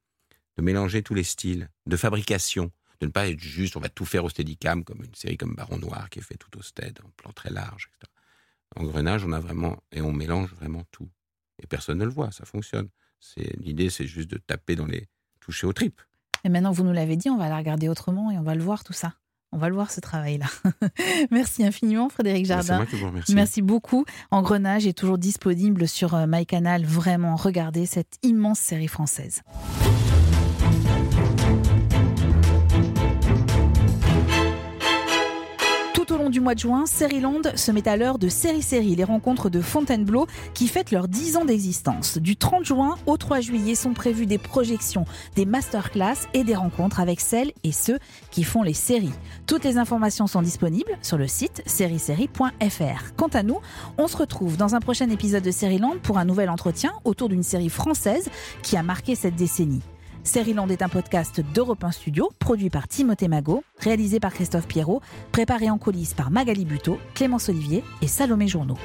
de 0.56 0.62
mélanger 0.62 1.02
tous 1.02 1.14
les 1.14 1.22
styles, 1.22 1.68
de 1.86 1.96
fabrication, 1.96 2.72
de 3.00 3.06
ne 3.06 3.10
pas 3.10 3.28
être 3.28 3.40
juste, 3.40 3.76
on 3.76 3.80
va 3.80 3.88
tout 3.88 4.04
faire 4.04 4.24
au 4.24 4.28
steadicam 4.28 4.84
comme 4.84 5.02
une 5.04 5.14
série 5.14 5.36
comme 5.36 5.54
Baron 5.54 5.78
Noir 5.78 6.10
qui 6.10 6.18
est 6.18 6.22
fait 6.22 6.36
tout 6.36 6.58
au 6.58 6.62
stead, 6.62 6.98
en 7.04 7.10
plan 7.10 7.32
très 7.32 7.50
large, 7.50 7.88
etc. 7.88 8.12
En 8.76 8.84
grenage, 8.84 9.24
on 9.24 9.32
a 9.32 9.40
vraiment 9.40 9.82
et 9.92 10.00
on 10.00 10.12
mélange 10.12 10.52
vraiment 10.54 10.84
tout. 10.90 11.08
Et 11.62 11.66
personne 11.66 11.98
ne 11.98 12.04
le 12.04 12.10
voit, 12.10 12.30
ça 12.30 12.44
fonctionne. 12.44 12.88
C'est 13.20 13.56
l'idée, 13.58 13.90
c'est 13.90 14.06
juste 14.06 14.30
de 14.30 14.38
taper 14.38 14.76
dans 14.76 14.86
les 14.86 15.08
toucher 15.40 15.66
aux 15.66 15.72
tripes. 15.72 16.00
Et 16.44 16.48
maintenant, 16.48 16.72
vous 16.72 16.84
nous 16.84 16.92
l'avez 16.92 17.16
dit, 17.16 17.28
on 17.28 17.36
va 17.36 17.48
la 17.48 17.56
regarder 17.56 17.88
autrement 17.88 18.30
et 18.30 18.38
on 18.38 18.42
va 18.42 18.54
le 18.54 18.62
voir 18.62 18.84
tout 18.84 18.92
ça. 18.92 19.14
On 19.52 19.58
va 19.58 19.68
le 19.68 19.74
voir 19.74 19.90
ce 19.90 20.00
travail-là. 20.00 20.46
Merci 21.30 21.64
infiniment 21.64 22.08
Frédéric 22.08 22.46
Jardin. 22.46 22.76
Moi 22.76 22.86
vous 22.90 23.06
remercie. 23.06 23.34
Merci 23.34 23.62
beaucoup. 23.62 24.04
Engrenage 24.30 24.86
est 24.86 24.96
toujours 24.96 25.18
disponible 25.18 25.88
sur 25.88 26.14
euh, 26.14 26.26
MyCanal. 26.28 26.84
Vraiment, 26.84 27.36
regardez 27.36 27.86
cette 27.86 28.18
immense 28.22 28.60
série 28.60 28.88
française. 28.88 29.42
Du 36.30 36.40
mois 36.40 36.54
de 36.54 36.60
juin, 36.60 36.84
Land 37.20 37.56
se 37.56 37.72
met 37.72 37.88
à 37.88 37.96
l'heure 37.96 38.18
de 38.18 38.28
Série 38.28 38.62
Série, 38.62 38.94
les 38.94 39.04
rencontres 39.04 39.50
de 39.50 39.60
Fontainebleau 39.60 40.26
qui 40.54 40.68
fêtent 40.68 40.90
leurs 40.90 41.08
10 41.08 41.36
ans 41.36 41.44
d'existence. 41.44 42.18
Du 42.18 42.36
30 42.36 42.64
juin 42.64 42.96
au 43.06 43.16
3 43.16 43.40
juillet 43.40 43.74
sont 43.74 43.94
prévues 43.94 44.26
des 44.26 44.38
projections, 44.38 45.04
des 45.34 45.46
masterclass 45.46 46.28
et 46.34 46.44
des 46.44 46.54
rencontres 46.54 47.00
avec 47.00 47.20
celles 47.20 47.52
et 47.64 47.72
ceux 47.72 47.98
qui 48.30 48.44
font 48.44 48.62
les 48.62 48.74
séries. 48.74 49.12
Toutes 49.46 49.64
les 49.64 49.78
informations 49.78 50.26
sont 50.26 50.42
disponibles 50.42 50.98
sur 51.02 51.18
le 51.18 51.26
site 51.26 51.62
sériesérie.fr. 51.66 53.14
Quant 53.16 53.28
à 53.28 53.42
nous, 53.42 53.58
on 53.98 54.06
se 54.06 54.16
retrouve 54.16 54.56
dans 54.56 54.74
un 54.74 54.80
prochain 54.80 55.08
épisode 55.10 55.42
de 55.42 55.80
Land 55.80 55.98
pour 56.02 56.18
un 56.18 56.24
nouvel 56.24 56.50
entretien 56.50 56.92
autour 57.04 57.28
d'une 57.28 57.42
série 57.42 57.68
française 57.68 58.28
qui 58.62 58.76
a 58.76 58.82
marqué 58.82 59.14
cette 59.14 59.36
décennie. 59.36 59.82
Land 60.36 60.68
est 60.68 60.82
un 60.82 60.88
podcast 60.88 61.40
d'Europe 61.40 61.82
1 61.82 61.90
Studio, 61.90 62.30
produit 62.38 62.70
par 62.70 62.86
Timothée 62.86 63.26
Magot, 63.26 63.64
réalisé 63.78 64.20
par 64.20 64.32
Christophe 64.32 64.68
Pierrot, 64.68 65.02
préparé 65.32 65.70
en 65.70 65.78
coulisses 65.78 66.14
par 66.14 66.30
Magali 66.30 66.64
Buteau, 66.64 66.98
Clémence 67.14 67.48
Olivier 67.48 67.82
et 68.00 68.06
Salomé 68.06 68.46
Journeau. 68.46 68.76